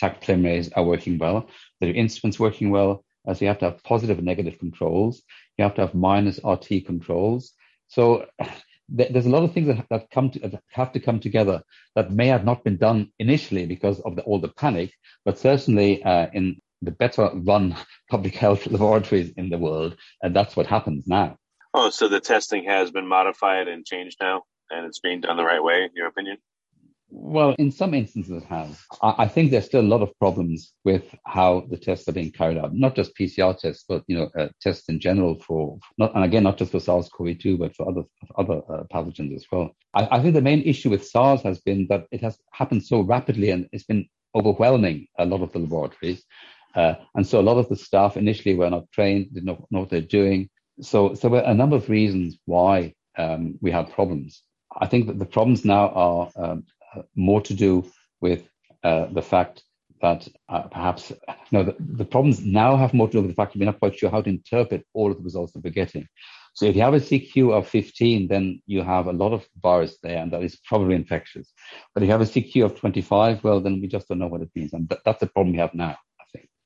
polymerase 0.00 0.70
are 0.76 0.84
working 0.84 1.18
well, 1.18 1.48
that 1.80 1.86
your 1.86 1.96
instruments 1.96 2.38
working 2.38 2.70
well, 2.70 3.04
Uh, 3.26 3.34
so 3.34 3.44
you 3.44 3.48
have 3.48 3.58
to 3.58 3.64
have 3.66 3.82
positive 3.82 4.18
and 4.18 4.26
negative 4.26 4.58
controls. 4.58 5.22
You 5.58 5.64
have 5.64 5.74
to 5.74 5.80
have 5.82 5.94
minus 5.94 6.38
RT 6.44 6.86
controls. 6.86 7.52
So 7.88 8.26
th- 8.96 9.12
there's 9.12 9.26
a 9.26 9.30
lot 9.30 9.42
of 9.42 9.52
things 9.52 9.66
that, 9.66 9.86
that 9.90 10.10
come 10.10 10.30
to, 10.30 10.38
that 10.40 10.62
have 10.70 10.92
to 10.92 11.00
come 11.00 11.20
together 11.20 11.62
that 11.94 12.12
may 12.12 12.28
have 12.28 12.44
not 12.44 12.64
been 12.64 12.76
done 12.76 13.10
initially 13.18 13.66
because 13.66 14.00
of 14.00 14.16
the, 14.16 14.22
all 14.22 14.40
the 14.40 14.48
panic, 14.48 14.92
but 15.24 15.38
certainly 15.38 16.02
uh, 16.04 16.28
in 16.32 16.60
the 16.82 16.90
better 16.90 17.30
run 17.34 17.76
public 18.10 18.34
health 18.34 18.66
laboratories 18.66 19.30
in 19.36 19.50
the 19.50 19.58
world, 19.58 19.96
and 20.22 20.34
that's 20.34 20.56
what 20.56 20.66
happens 20.66 21.06
now. 21.06 21.36
Oh, 21.74 21.90
so 21.90 22.08
the 22.08 22.20
testing 22.20 22.64
has 22.64 22.90
been 22.90 23.06
modified 23.06 23.68
and 23.68 23.84
changed 23.84 24.18
now, 24.20 24.44
and 24.70 24.86
it's 24.86 25.00
being 25.00 25.20
done 25.20 25.36
the 25.36 25.44
right 25.44 25.62
way, 25.62 25.84
in 25.84 25.90
your 25.94 26.06
opinion? 26.06 26.38
Well, 27.08 27.54
in 27.58 27.70
some 27.70 27.94
instances, 27.94 28.42
it 28.42 28.46
has. 28.48 28.82
I 29.00 29.28
think 29.28 29.50
there's 29.50 29.66
still 29.66 29.80
a 29.80 29.82
lot 29.82 30.02
of 30.02 30.18
problems 30.18 30.72
with 30.84 31.04
how 31.24 31.64
the 31.70 31.76
tests 31.76 32.08
are 32.08 32.12
being 32.12 32.32
carried 32.32 32.58
out. 32.58 32.74
Not 32.74 32.96
just 32.96 33.16
PCR 33.16 33.56
tests, 33.56 33.84
but 33.88 34.02
you 34.08 34.16
know, 34.16 34.30
uh, 34.36 34.48
tests 34.60 34.88
in 34.88 34.98
general 34.98 35.38
for 35.40 35.78
not, 35.98 36.14
and 36.16 36.24
again, 36.24 36.42
not 36.42 36.58
just 36.58 36.72
for 36.72 36.80
SARS-CoV-2, 36.80 37.58
but 37.58 37.76
for 37.76 37.88
other 37.88 38.02
other 38.36 38.60
uh, 38.68 38.84
pathogens 38.92 39.36
as 39.36 39.46
well. 39.52 39.70
I, 39.94 40.16
I, 40.16 40.20
think 40.20 40.34
the 40.34 40.40
main 40.40 40.62
issue 40.62 40.90
with 40.90 41.06
SARS 41.06 41.42
has 41.42 41.60
been 41.60 41.86
that 41.90 42.06
it 42.10 42.22
has 42.22 42.38
happened 42.52 42.84
so 42.84 43.02
rapidly, 43.02 43.50
and 43.50 43.68
it's 43.72 43.84
been 43.84 44.08
overwhelming 44.34 45.06
a 45.18 45.26
lot 45.26 45.42
of 45.42 45.52
the 45.52 45.60
laboratories. 45.60 46.24
Uh, 46.76 46.94
and 47.14 47.26
so 47.26 47.40
a 47.40 47.48
lot 47.48 47.58
of 47.58 47.68
the 47.68 47.76
staff 47.76 48.16
initially 48.16 48.54
were 48.54 48.70
not 48.70 48.90
trained, 48.92 49.32
did 49.34 49.44
not 49.44 49.60
know 49.70 49.80
what 49.80 49.90
they're 49.90 50.00
doing. 50.02 50.48
So, 50.82 51.14
so 51.14 51.28
there 51.28 51.40
were 51.40 51.46
a 51.46 51.54
number 51.54 51.76
of 51.76 51.88
reasons 51.88 52.38
why 52.44 52.94
um, 53.16 53.58
we 53.62 53.70
had 53.70 53.90
problems. 53.90 54.42
I 54.78 54.86
think 54.86 55.06
that 55.06 55.18
the 55.18 55.24
problems 55.24 55.64
now 55.64 55.88
are 55.88 56.30
um, 56.36 56.64
more 57.14 57.40
to 57.40 57.54
do 57.54 57.90
with 58.20 58.46
uh, 58.84 59.06
the 59.06 59.22
fact 59.22 59.62
that 60.02 60.28
uh, 60.50 60.62
perhaps 60.62 61.12
no, 61.50 61.62
the, 61.62 61.74
the, 61.78 62.04
problems 62.04 62.44
now 62.44 62.76
have 62.76 62.92
more 62.92 63.06
to 63.06 63.12
do 63.12 63.22
with 63.22 63.30
the 63.30 63.34
fact 63.34 63.52
that 63.52 63.58
we're 63.58 63.64
not 63.64 63.78
quite 63.78 63.98
sure 63.98 64.10
how 64.10 64.20
to 64.20 64.28
interpret 64.28 64.86
all 64.92 65.10
of 65.10 65.16
the 65.16 65.24
results 65.24 65.52
that 65.52 65.64
we're 65.64 65.70
getting. 65.70 66.06
So 66.54 66.66
if 66.66 66.76
you 66.76 66.82
have 66.82 66.94
a 66.94 66.98
CQ 67.00 67.52
of 67.52 67.68
15, 67.68 68.28
then 68.28 68.62
you 68.66 68.82
have 68.82 69.06
a 69.06 69.12
lot 69.12 69.32
of 69.32 69.46
virus 69.62 69.98
there, 70.02 70.18
and 70.18 70.32
that 70.32 70.42
is 70.42 70.56
probably 70.56 70.94
infectious. 70.94 71.52
But 71.94 72.02
if 72.02 72.06
you 72.06 72.12
have 72.12 72.22
a 72.22 72.24
CQ 72.24 72.64
of 72.64 72.78
25, 72.78 73.44
well, 73.44 73.60
then 73.60 73.80
we 73.80 73.88
just 73.88 74.08
don't 74.08 74.18
know 74.18 74.26
what 74.26 74.42
it 74.42 74.50
means, 74.54 74.72
and 74.72 74.88
th- 74.88 75.02
that's 75.04 75.20
the 75.20 75.26
problem 75.26 75.52
we 75.52 75.58
have 75.58 75.74
now. 75.74 75.96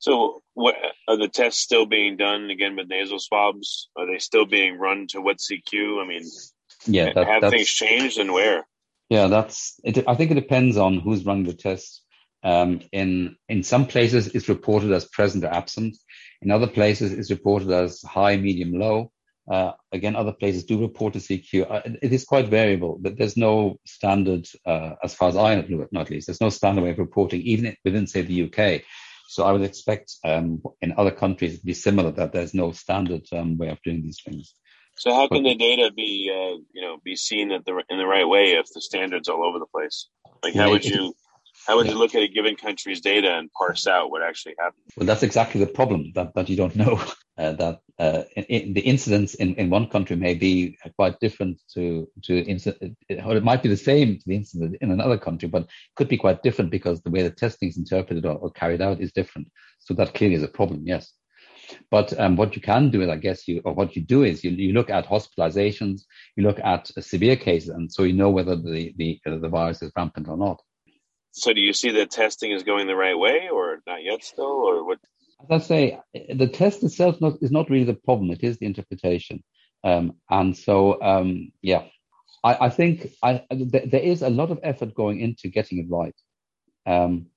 So, 0.01 0.41
what 0.55 0.75
are 1.07 1.15
the 1.15 1.27
tests 1.27 1.61
still 1.61 1.85
being 1.85 2.17
done 2.17 2.49
again 2.49 2.75
with 2.75 2.89
nasal 2.89 3.19
swabs? 3.19 3.87
Are 3.95 4.07
they 4.07 4.17
still 4.17 4.47
being 4.47 4.79
run 4.79 5.05
to 5.11 5.21
what 5.21 5.37
CQ? 5.37 6.01
I 6.03 6.07
mean, 6.07 6.23
yeah, 6.87 7.13
that, 7.13 7.27
have 7.27 7.51
things 7.51 7.69
changed 7.69 8.17
and 8.17 8.33
where? 8.33 8.65
Yeah, 9.11 9.27
that's. 9.27 9.79
It, 9.83 10.03
I 10.07 10.15
think 10.15 10.31
it 10.31 10.35
depends 10.35 10.75
on 10.75 10.99
who's 10.99 11.23
running 11.23 11.43
the 11.43 11.53
test. 11.53 12.01
Um, 12.43 12.81
in 12.91 13.35
in 13.47 13.61
some 13.61 13.85
places, 13.85 14.29
it's 14.29 14.49
reported 14.49 14.91
as 14.91 15.05
present 15.05 15.43
or 15.43 15.53
absent. 15.53 15.95
In 16.41 16.49
other 16.49 16.67
places, 16.67 17.13
it's 17.13 17.29
reported 17.29 17.69
as 17.69 18.01
high, 18.01 18.37
medium, 18.37 18.73
low. 18.73 19.11
Uh, 19.51 19.73
again, 19.91 20.15
other 20.15 20.33
places 20.33 20.63
do 20.63 20.81
report 20.81 21.15
a 21.15 21.19
CQ. 21.19 21.69
Uh, 21.69 21.81
it 22.01 22.11
is 22.11 22.25
quite 22.25 22.47
variable, 22.47 22.97
but 22.99 23.19
there's 23.19 23.37
no 23.37 23.79
standard, 23.85 24.47
uh, 24.65 24.93
as 25.03 25.13
far 25.13 25.29
as 25.29 25.35
I 25.35 25.55
know, 25.61 25.87
at 25.95 26.09
least, 26.09 26.27
there's 26.27 26.41
no 26.41 26.49
standard 26.49 26.83
way 26.83 26.91
of 26.91 26.99
reporting, 26.99 27.41
even 27.41 27.75
within, 27.83 28.07
say, 28.07 28.21
the 28.21 28.43
UK. 28.43 28.83
So 29.31 29.45
I 29.45 29.53
would 29.53 29.61
expect 29.61 30.17
um, 30.25 30.61
in 30.81 30.93
other 30.97 31.09
countries 31.09 31.57
to 31.57 31.65
be 31.65 31.73
similar, 31.73 32.11
that 32.11 32.33
there's 32.33 32.53
no 32.53 32.73
standard 32.73 33.21
um, 33.31 33.57
way 33.57 33.69
of 33.69 33.81
doing 33.81 34.01
these 34.03 34.19
things. 34.25 34.55
So 34.97 35.13
how 35.13 35.29
can 35.29 35.43
the 35.43 35.55
data 35.55 35.89
be, 35.95 36.29
uh, 36.29 36.59
you 36.73 36.81
know, 36.81 36.97
be 37.01 37.15
seen 37.15 37.53
at 37.53 37.63
the 37.63 37.81
in 37.89 37.97
the 37.97 38.05
right 38.05 38.27
way 38.27 38.55
if 38.59 38.65
the 38.73 38.81
standards 38.81 39.29
all 39.29 39.45
over 39.45 39.57
the 39.57 39.71
place? 39.73 40.09
Like, 40.43 40.53
how 40.53 40.69
would 40.71 40.83
you, 40.83 41.13
how 41.67 41.77
would 41.77 41.85
yeah. 41.85 41.93
you 41.93 41.99
look 41.99 42.15
at 42.15 42.21
a 42.21 42.27
given 42.27 42.55
country's 42.55 43.01
data 43.01 43.37
and 43.37 43.51
parse 43.53 43.87
out 43.87 44.11
what 44.11 44.21
actually 44.21 44.55
happened? 44.57 44.83
Well, 44.97 45.05
that's 45.05 45.23
exactly 45.23 45.63
the 45.63 45.71
problem 45.71 46.11
that, 46.15 46.33
that 46.35 46.49
you 46.49 46.55
don't 46.55 46.75
know. 46.75 47.01
Uh, 47.37 47.53
that 47.53 47.79
uh, 47.97 48.23
in, 48.35 48.43
in 48.43 48.73
the 48.73 48.81
incidents 48.81 49.33
in, 49.35 49.55
in 49.55 49.69
one 49.69 49.87
country 49.87 50.15
may 50.15 50.35
be 50.35 50.77
quite 50.95 51.19
different 51.21 51.59
to 51.73 52.07
to 52.21 52.37
incident, 52.43 52.95
or 53.25 53.35
it 53.35 53.43
might 53.43 53.63
be 53.63 53.69
the 53.69 53.77
same 53.77 54.17
to 54.17 54.23
the 54.27 54.35
incident 54.35 54.75
in 54.81 54.91
another 54.91 55.17
country, 55.17 55.47
but 55.47 55.63
it 55.63 55.69
could 55.95 56.09
be 56.09 56.17
quite 56.17 56.43
different 56.43 56.69
because 56.69 57.01
the 57.01 57.09
way 57.09 57.23
the 57.23 57.31
testing 57.31 57.69
is 57.69 57.77
interpreted 57.77 58.25
or, 58.25 58.35
or 58.35 58.51
carried 58.51 58.81
out 58.81 58.99
is 58.99 59.13
different. 59.13 59.49
So 59.79 59.93
that 59.95 60.13
clearly 60.13 60.35
is 60.35 60.43
a 60.43 60.49
problem. 60.49 60.83
Yes. 60.85 61.13
But 61.89 62.17
um, 62.19 62.35
what 62.35 62.55
you 62.55 62.61
can 62.61 62.91
do 62.91 63.01
is, 63.01 63.09
I 63.09 63.15
guess, 63.15 63.47
you 63.47 63.61
or 63.65 63.73
what 63.73 63.95
you 63.95 64.01
do 64.01 64.23
is 64.23 64.43
you, 64.43 64.51
you 64.51 64.73
look 64.73 64.89
at 64.89 65.07
hospitalizations, 65.07 66.01
you 66.35 66.43
look 66.43 66.59
at 66.59 66.91
severe 66.99 67.37
cases, 67.37 67.69
and 67.69 67.91
so 67.91 68.03
you 68.03 68.13
know 68.13 68.29
whether 68.29 68.55
the 68.55 68.93
the 68.97 69.19
the 69.25 69.49
virus 69.49 69.81
is 69.81 69.91
rampant 69.95 70.27
or 70.27 70.37
not. 70.37 70.61
So, 71.31 71.53
do 71.53 71.61
you 71.61 71.73
see 71.73 71.91
that 71.91 72.11
testing 72.11 72.51
is 72.51 72.63
going 72.63 72.87
the 72.87 72.95
right 72.95 73.17
way, 73.17 73.49
or 73.51 73.81
not 73.87 74.03
yet 74.03 74.23
still, 74.23 74.45
or 74.45 74.85
what? 74.85 74.99
As 75.49 75.63
I 75.63 75.65
say, 75.65 75.99
the 76.33 76.47
test 76.47 76.83
itself 76.83 77.19
not, 77.21 77.33
is 77.41 77.51
not 77.51 77.69
really 77.69 77.85
the 77.85 77.93
problem; 77.93 78.31
it 78.31 78.43
is 78.43 78.57
the 78.57 78.65
interpretation. 78.65 79.43
Um, 79.83 80.13
and 80.29 80.55
so, 80.55 81.01
um, 81.01 81.51
yeah, 81.61 81.83
I, 82.43 82.65
I 82.65 82.69
think 82.69 83.11
I, 83.23 83.43
th- 83.49 83.89
there 83.89 84.01
is 84.01 84.21
a 84.21 84.29
lot 84.29 84.51
of 84.51 84.59
effort 84.63 84.93
going 84.93 85.19
into 85.19 85.49
getting 85.49 85.79
it 85.79 85.87
right. 85.89 86.15
Um, 86.85 87.27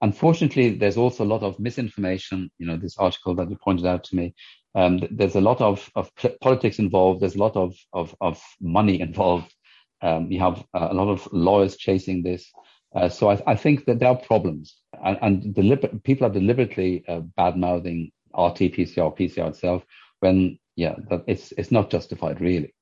unfortunately, 0.00 0.70
there's 0.70 0.96
also 0.96 1.24
a 1.24 1.32
lot 1.32 1.42
of 1.42 1.58
misinformation. 1.58 2.50
You 2.58 2.66
know, 2.66 2.76
this 2.76 2.98
article 2.98 3.34
that 3.36 3.50
you 3.50 3.56
pointed 3.56 3.86
out 3.86 4.04
to 4.04 4.16
me, 4.16 4.34
um, 4.74 5.00
there's 5.10 5.36
a 5.36 5.40
lot 5.40 5.60
of, 5.60 5.90
of 5.94 6.10
politics 6.40 6.78
involved. 6.78 7.20
There's 7.20 7.36
a 7.36 7.40
lot 7.40 7.56
of, 7.56 7.74
of, 7.92 8.14
of 8.20 8.40
money 8.60 9.00
involved. 9.00 9.52
Um, 10.00 10.30
you 10.30 10.38
have 10.40 10.64
a 10.74 10.94
lot 10.94 11.08
of 11.08 11.28
lawyers 11.32 11.76
chasing 11.76 12.22
this. 12.22 12.50
Uh, 12.94 13.08
so 13.08 13.30
I, 13.30 13.42
I, 13.46 13.54
think 13.54 13.84
that 13.84 13.98
there 13.98 14.08
are 14.08 14.16
problems, 14.16 14.76
and, 15.04 15.18
and 15.20 15.54
deliber- 15.54 16.02
people 16.04 16.26
are 16.26 16.32
deliberately 16.32 17.04
uh, 17.06 17.20
bad 17.20 17.56
mouthing 17.56 18.12
RT-PCR, 18.32 19.16
PCR 19.16 19.48
itself, 19.48 19.84
when 20.20 20.58
yeah, 20.76 20.94
that 21.10 21.24
it's 21.26 21.52
it's 21.52 21.70
not 21.70 21.90
justified 21.90 22.40
really. 22.40 22.74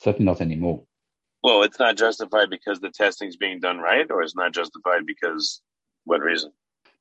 Certainly 0.00 0.26
not 0.26 0.40
anymore. 0.40 0.84
Well, 1.42 1.62
it's 1.62 1.78
not 1.78 1.96
justified 1.96 2.50
because 2.50 2.80
the 2.80 2.90
testing 2.90 3.28
is 3.28 3.36
being 3.36 3.60
done 3.60 3.78
right, 3.78 4.06
or 4.10 4.22
it's 4.22 4.36
not 4.36 4.52
justified 4.52 5.06
because 5.06 5.62
what 6.04 6.20
reason? 6.20 6.52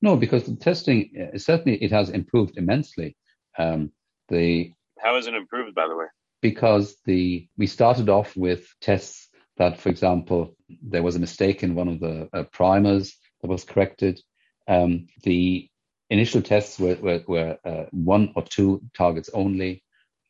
No, 0.01 0.15
because 0.15 0.45
the 0.45 0.56
testing 0.56 1.12
uh, 1.34 1.38
certainly 1.38 1.77
it 1.84 1.91
has 1.91 2.10
improved 2.10 2.58
immensely. 2.58 3.15
Um, 3.58 3.91
the 4.30 4.73
how 4.99 5.15
has 5.15 5.27
it 5.27 5.34
improved, 5.34 5.75
by 5.75 5.88
the 5.88 5.95
way? 5.95 6.06
Because 6.41 6.95
the 7.06 7.47
we 7.58 7.67
started 7.67 8.10
off 8.10 8.36
with 8.36 8.67
tests 8.82 9.27
that, 9.58 9.80
for 9.80 9.89
example, 9.89 10.56
there 10.82 11.04
was 11.04 11.15
a 11.15 11.20
mistake 11.20 11.63
in 11.63 11.76
one 11.76 11.88
of 11.88 12.00
the 12.00 12.30
uh, 12.34 12.43
primers 12.52 13.15
that 13.41 13.50
was 13.50 13.63
corrected. 13.63 14.20
Um, 14.67 15.08
the 15.24 15.70
initial 16.10 16.41
tests 16.41 16.80
were, 16.80 16.96
were, 16.96 17.24
were 17.28 17.58
uh, 17.65 17.86
one 17.91 18.32
or 18.36 18.43
two 18.43 18.82
targets 18.96 19.30
only. 19.34 19.84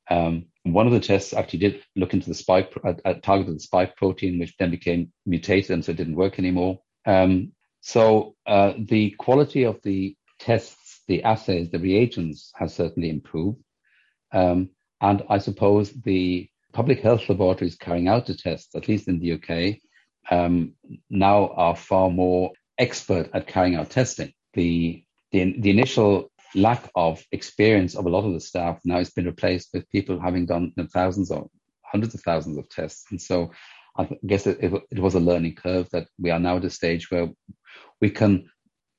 Um, 0.10 0.46
one 0.63 0.88
of 0.88 0.94
the 0.94 1.00
tests 1.00 1.34
actually 1.34 1.60
did 1.60 1.84
look 1.96 2.13
into 2.13 2.28
the 2.28 2.34
spike, 2.34 2.74
uh, 2.84 2.94
uh 3.04 3.16
targeted 3.16 3.56
the 3.56 3.60
spike 3.60 3.96
protein, 3.96 4.40
which 4.40 4.56
then 4.58 4.72
became 4.72 5.12
mutated 5.26 5.72
and 5.72 5.84
so 5.84 5.92
it 5.92 5.98
didn't 5.98 6.16
work 6.16 6.40
anymore. 6.40 6.80
Um, 7.06 7.52
so 7.82 8.36
uh, 8.46 8.74
the 8.78 9.12
quality 9.12 9.63
of 9.63 9.82
the 9.84 10.16
tests, 10.40 11.02
the 11.08 11.24
assays, 11.24 11.70
the 11.72 11.80
reagents 11.80 12.52
has 12.56 12.74
certainly 12.74 13.10
improved. 13.10 13.60
Um, 14.32 14.70
and 15.02 15.24
I 15.30 15.38
suppose 15.38 15.92
the 15.92 16.50
public 16.78 17.00
health 17.00 17.28
laboratories 17.28 17.76
carrying 17.76 18.08
out 18.08 18.28
the 18.28 18.36
tests, 18.36 18.76
at 18.76 18.88
least 18.88 19.08
in 19.08 19.18
the 19.20 19.32
UK, 19.32 19.80
um, 20.30 20.74
now 21.10 21.48
are 21.56 21.76
far 21.76 22.12
more 22.12 22.52
expert 22.78 23.28
at 23.34 23.48
carrying 23.48 23.74
out 23.74 23.90
testing. 23.90 24.32
The, 24.54 25.04
the, 25.32 25.56
the 25.60 25.72
initial 25.72 26.32
lack 26.54 26.88
of 26.94 27.24
experience 27.32 27.96
of 27.96 28.06
a 28.06 28.10
lot 28.10 28.26
of 28.26 28.34
the 28.34 28.40
staff 28.40 28.80
now 28.86 29.00
has 29.00 29.10
been 29.10 29.26
replaced 29.26 29.70
with 29.74 29.90
people 29.90 30.20
having 30.20 30.46
done 30.46 30.72
thousands 30.94 31.32
or 31.32 31.50
hundreds 31.84 32.13
of 32.13 32.22
thousands 32.22 32.60
of 32.60 32.70
tests. 32.70 33.06
And 33.10 33.20
so 33.20 33.52
I 33.98 34.08
guess 34.28 34.46
it, 34.46 34.60
it, 34.62 34.72
it, 34.92 35.00
was 35.00 35.16
a 35.16 35.20
learning 35.20 35.56
curve 35.56 35.90
that 35.94 36.08
we 36.20 36.30
are 36.30 36.40
now 36.40 36.58
at 36.58 36.66
a 36.66 36.70
stage 36.70 37.10
where 37.10 37.28
we 38.02 38.12
can 38.12 38.52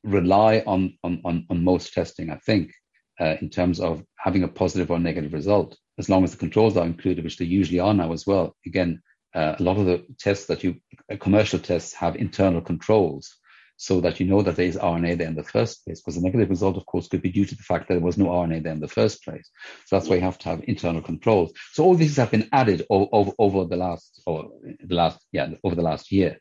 rely 0.02 0.64
on, 0.66 0.98
on, 1.04 1.20
on, 1.24 1.46
on 1.48 1.62
most 1.62 1.92
testing, 1.94 2.30
I 2.30 2.38
think, 2.38 2.72
uh, 3.20 3.36
in 3.40 3.50
terms 3.50 3.78
of 3.78 4.02
having 4.18 4.42
a 4.42 4.48
positive 4.48 4.90
or 4.90 4.98
negative 4.98 5.32
result, 5.32 5.78
as 5.98 6.08
long 6.08 6.24
as 6.24 6.32
the 6.32 6.38
controls 6.38 6.76
are 6.76 6.86
included, 6.86 7.24
which 7.24 7.36
they 7.36 7.44
usually 7.44 7.80
are 7.80 7.94
now 7.94 8.12
as 8.12 8.26
well. 8.26 8.56
Again, 8.66 9.02
uh, 9.34 9.56
a 9.58 9.62
lot 9.62 9.76
of 9.76 9.86
the 9.86 10.04
tests 10.18 10.46
that 10.46 10.64
you, 10.64 10.76
uh, 11.12 11.16
commercial 11.16 11.58
tests 11.58 11.92
have 11.94 12.16
internal 12.16 12.60
controls 12.60 13.36
so 13.76 14.00
that 14.00 14.18
you 14.18 14.26
know 14.26 14.42
that 14.42 14.56
there 14.56 14.66
is 14.66 14.76
RNA 14.76 15.18
there 15.18 15.28
in 15.28 15.36
the 15.36 15.44
first 15.44 15.84
place. 15.84 16.00
Because 16.00 16.16
the 16.16 16.22
negative 16.22 16.50
result, 16.50 16.76
of 16.76 16.84
course, 16.86 17.06
could 17.06 17.22
be 17.22 17.30
due 17.30 17.44
to 17.44 17.54
the 17.54 17.62
fact 17.62 17.86
that 17.86 17.94
there 17.94 18.02
was 18.02 18.18
no 18.18 18.26
RNA 18.26 18.64
there 18.64 18.72
in 18.72 18.80
the 18.80 18.88
first 18.88 19.22
place. 19.22 19.48
So 19.86 19.96
that's 19.96 20.08
why 20.08 20.16
you 20.16 20.22
have 20.22 20.38
to 20.38 20.48
have 20.48 20.64
internal 20.66 21.00
controls. 21.00 21.52
So 21.72 21.84
all 21.84 21.94
these 21.94 22.16
have 22.16 22.32
been 22.32 22.48
added 22.52 22.84
over, 22.90 23.32
over 23.38 23.64
the 23.66 23.76
last, 23.76 24.20
or 24.26 24.50
the 24.84 24.94
last, 24.94 25.20
yeah, 25.30 25.50
over 25.62 25.76
the 25.76 25.82
last 25.82 26.10
year. 26.10 26.38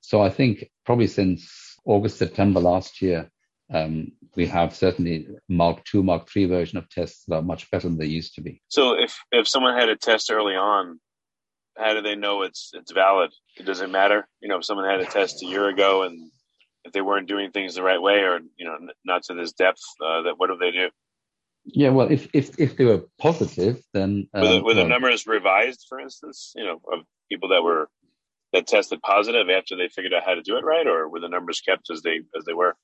So 0.00 0.20
I 0.20 0.30
think 0.30 0.68
probably 0.84 1.06
since 1.06 1.76
August, 1.84 2.18
September 2.18 2.58
last 2.58 3.00
year, 3.00 3.30
um, 3.72 4.12
we 4.36 4.46
have 4.46 4.74
certainly 4.74 5.28
Mark 5.48 5.84
two, 5.84 6.02
Mark 6.02 6.28
three 6.28 6.46
version 6.46 6.78
of 6.78 6.88
tests 6.88 7.24
that 7.28 7.36
are 7.36 7.42
much 7.42 7.70
better 7.70 7.88
than 7.88 7.98
they 7.98 8.06
used 8.06 8.34
to 8.34 8.40
be. 8.40 8.62
So 8.68 8.98
if 8.98 9.18
if 9.32 9.48
someone 9.48 9.78
had 9.78 9.88
a 9.88 9.96
test 9.96 10.30
early 10.30 10.54
on, 10.54 11.00
how 11.76 11.94
do 11.94 12.02
they 12.02 12.16
know 12.16 12.42
it's 12.42 12.70
it's 12.74 12.92
valid? 12.92 13.30
Does 13.56 13.64
it 13.64 13.66
doesn't 13.66 13.92
matter? 13.92 14.28
You 14.40 14.48
know, 14.48 14.58
if 14.58 14.64
someone 14.64 14.88
had 14.88 15.00
a 15.00 15.06
test 15.06 15.42
a 15.42 15.46
year 15.46 15.68
ago 15.68 16.02
and 16.02 16.30
if 16.84 16.92
they 16.92 17.00
weren't 17.00 17.28
doing 17.28 17.50
things 17.50 17.74
the 17.74 17.82
right 17.82 18.00
way 18.00 18.20
or 18.20 18.40
you 18.56 18.66
know 18.66 18.76
not 19.04 19.22
to 19.24 19.34
this 19.34 19.52
depth, 19.52 19.82
uh, 20.04 20.22
that 20.22 20.34
what 20.38 20.48
do 20.48 20.56
they 20.58 20.70
do? 20.70 20.88
Yeah, 21.64 21.90
well, 21.90 22.10
if 22.10 22.28
if 22.32 22.58
if 22.58 22.76
they 22.76 22.84
were 22.84 23.04
positive, 23.18 23.82
then 23.92 24.28
um, 24.34 24.42
were, 24.42 24.48
the, 24.48 24.62
were 24.62 24.74
the 24.74 24.80
well, 24.80 24.88
numbers 24.88 25.26
revised, 25.26 25.86
for 25.88 26.00
instance? 26.00 26.52
You 26.56 26.64
know, 26.64 26.80
of 26.92 27.00
people 27.30 27.50
that 27.50 27.62
were 27.62 27.88
that 28.52 28.66
tested 28.66 29.00
positive 29.02 29.48
after 29.48 29.76
they 29.76 29.88
figured 29.88 30.14
out 30.14 30.24
how 30.24 30.34
to 30.34 30.42
do 30.42 30.56
it 30.56 30.64
right, 30.64 30.86
or 30.86 31.08
were 31.08 31.20
the 31.20 31.28
numbers 31.28 31.60
kept 31.60 31.90
as 31.90 32.02
they 32.02 32.20
as 32.36 32.44
they 32.46 32.54
were? 32.54 32.74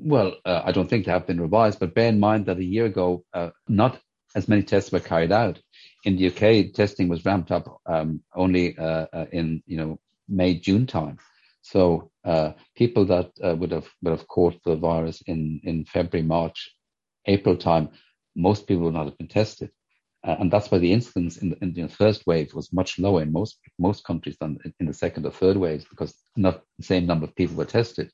Well, 0.00 0.36
uh, 0.44 0.62
I 0.64 0.70
don't 0.70 0.88
think 0.88 1.06
they 1.06 1.12
have 1.12 1.26
been 1.26 1.40
revised, 1.40 1.80
but 1.80 1.94
bear 1.94 2.08
in 2.08 2.20
mind 2.20 2.46
that 2.46 2.58
a 2.58 2.64
year 2.64 2.86
ago, 2.86 3.24
uh, 3.34 3.50
not 3.68 4.00
as 4.36 4.46
many 4.46 4.62
tests 4.62 4.92
were 4.92 5.00
carried 5.00 5.32
out. 5.32 5.60
In 6.04 6.16
the 6.16 6.28
UK, 6.28 6.72
testing 6.72 7.08
was 7.08 7.24
ramped 7.24 7.50
up 7.50 7.80
um, 7.86 8.22
only 8.34 8.78
uh, 8.78 9.06
uh 9.12 9.26
in 9.32 9.62
you 9.66 9.76
know 9.76 9.98
May 10.28 10.54
June 10.54 10.86
time. 10.86 11.18
So 11.62 12.10
uh, 12.24 12.52
people 12.76 13.04
that 13.06 13.32
uh, 13.42 13.56
would 13.56 13.72
have 13.72 13.88
would 14.02 14.12
have 14.12 14.28
caught 14.28 14.62
the 14.62 14.76
virus 14.76 15.20
in 15.26 15.60
in 15.64 15.84
February, 15.84 16.26
March, 16.26 16.70
April 17.26 17.56
time, 17.56 17.88
most 18.36 18.68
people 18.68 18.84
would 18.84 18.94
not 18.94 19.06
have 19.06 19.18
been 19.18 19.28
tested. 19.28 19.70
Uh, 20.24 20.36
and 20.40 20.50
that's 20.50 20.70
why 20.70 20.78
the 20.78 20.92
incidence 20.92 21.38
in 21.38 21.50
the, 21.50 21.58
in 21.60 21.72
the, 21.72 21.88
first 21.88 22.26
wave 22.26 22.52
was 22.52 22.72
much 22.72 22.98
lower 22.98 23.22
in 23.22 23.32
most 23.32 23.58
most 23.78 24.04
countries 24.04 24.36
than 24.40 24.58
in 24.80 24.86
the 24.86 24.94
second 24.94 25.26
or 25.26 25.30
third 25.30 25.56
waves 25.56 25.84
because 25.90 26.14
not 26.36 26.62
the 26.78 26.84
same 26.84 27.06
number 27.06 27.24
of 27.24 27.34
people 27.34 27.56
were 27.56 27.64
tested. 27.64 28.10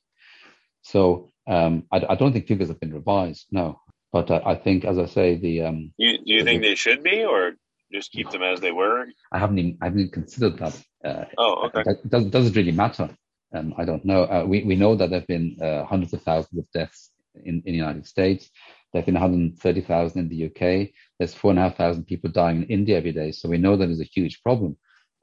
So 0.85 1.31
um, 1.47 1.85
I, 1.91 2.05
I, 2.09 2.15
don't 2.15 2.31
think 2.31 2.47
figures 2.47 2.67
have 2.67 2.79
been 2.79 2.93
revised, 2.93 3.47
no. 3.51 3.81
But 4.13 4.29
I, 4.29 4.51
I 4.51 4.55
think, 4.55 4.85
as 4.85 4.99
I 4.99 5.07
say, 5.07 5.35
the 5.35 5.63
um, 5.63 5.91
you, 5.97 6.17
do 6.19 6.23
you 6.33 6.43
think 6.43 6.61
they 6.61 6.75
should 6.75 7.01
be, 7.01 7.25
or 7.25 7.53
just 7.91 8.11
keep 8.11 8.29
them 8.29 8.43
as 8.43 8.61
they 8.61 8.71
were? 8.71 9.07
I 9.31 9.39
haven't 9.39 9.57
even 9.57 9.77
I 9.81 9.85
haven't 9.85 9.99
even 9.99 10.11
considered 10.11 10.57
that. 10.59 10.79
Uh, 11.03 11.25
oh, 11.39 11.67
okay. 11.67 11.89
It 11.89 12.09
does, 12.09 12.25
does 12.25 12.47
it 12.47 12.55
really 12.55 12.71
matter? 12.71 13.09
Um, 13.53 13.73
I 13.77 13.85
don't 13.85 14.05
know. 14.05 14.23
Uh, 14.23 14.45
we 14.47 14.63
we 14.63 14.75
know 14.75 14.95
that 14.95 15.09
there 15.09 15.19
have 15.19 15.27
been 15.27 15.57
uh, 15.59 15.85
hundreds 15.85 16.13
of 16.13 16.21
thousands 16.21 16.59
of 16.59 16.71
deaths 16.71 17.11
in, 17.43 17.63
in 17.65 17.73
the 17.73 17.79
United 17.85 18.05
States. 18.05 18.49
There 18.93 19.01
have 19.01 19.07
been 19.07 19.15
130,000 19.15 20.19
in 20.19 20.29
the 20.29 20.45
UK. 20.45 20.91
There's 21.17 21.33
four 21.33 21.51
and 21.51 21.59
a 21.59 21.63
half 21.63 21.75
thousand 21.75 22.05
people 22.05 22.29
dying 22.29 22.63
in 22.63 22.69
India 22.69 22.97
every 22.97 23.11
day. 23.11 23.31
So 23.31 23.49
we 23.49 23.57
know 23.57 23.75
that 23.75 23.89
is 23.89 23.99
a 23.99 24.05
huge 24.05 24.41
problem. 24.41 24.77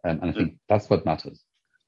Um, 0.04 0.18
and 0.20 0.30
I 0.30 0.32
think 0.34 0.52
mm. 0.52 0.58
that's 0.68 0.90
what 0.90 1.06
matters. 1.06 1.42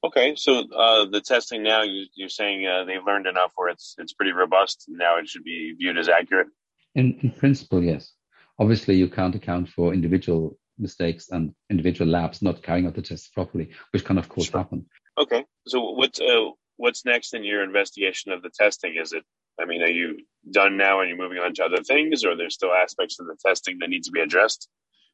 Okay, 0.05 0.35
so 0.35 0.59
uh, 0.59 1.05
the 1.09 1.19
testing 1.19 1.63
now, 1.63 1.81
you, 1.81 2.05
are 2.23 2.29
saying 2.29 2.67
uh, 2.67 2.83
they've 2.83 3.03
learned 3.03 3.25
enough 3.25 3.53
where 3.55 3.69
it's 3.69 3.95
it's 3.97 4.13
pretty 4.13 4.33
robust. 4.33 4.85
Now 4.87 5.17
it 5.17 5.27
should 5.27 5.43
be 5.43 5.73
viewed 5.79 5.97
as 5.97 6.09
accurate. 6.09 6.47
In, 6.93 7.17
in 7.23 7.31
principle, 7.31 7.83
yes. 7.83 8.13
Obviously, 8.59 8.95
you 8.95 9.09
can't 9.09 9.33
account 9.33 9.67
for 9.69 9.95
individual 9.95 10.59
mistakes 10.77 11.29
and 11.31 11.55
individual 11.71 12.09
labs 12.11 12.43
not 12.43 12.61
carrying 12.61 12.85
out 12.85 12.93
the 12.93 13.01
tests 13.01 13.29
properly, 13.29 13.71
which 13.91 14.05
can 14.05 14.19
of 14.19 14.29
course 14.29 14.51
sure. 14.51 14.59
happen. 14.59 14.85
Okay, 15.17 15.43
so 15.65 15.81
what's 15.91 16.21
uh, 16.21 16.51
what's 16.77 17.03
next 17.03 17.33
in 17.33 17.43
your 17.43 17.63
investigation 17.63 18.31
of 18.31 18.43
the 18.43 18.51
testing? 18.51 18.97
Is 19.01 19.11
it 19.11 19.23
I 19.59 19.65
mean, 19.65 19.81
are 19.81 19.89
you 19.89 20.19
done 20.51 20.77
now 20.77 20.99
and 20.99 21.09
you're 21.09 21.17
moving 21.17 21.39
on 21.39 21.55
to 21.55 21.63
other 21.63 21.81
things, 21.81 22.23
or 22.23 22.35
there's 22.35 22.53
still 22.53 22.73
aspects 22.73 23.19
of 23.19 23.25
the 23.25 23.37
testing 23.43 23.79
that 23.79 23.89
need 23.89 24.03
to 24.03 24.11
be 24.11 24.21
addressed? 24.21 24.69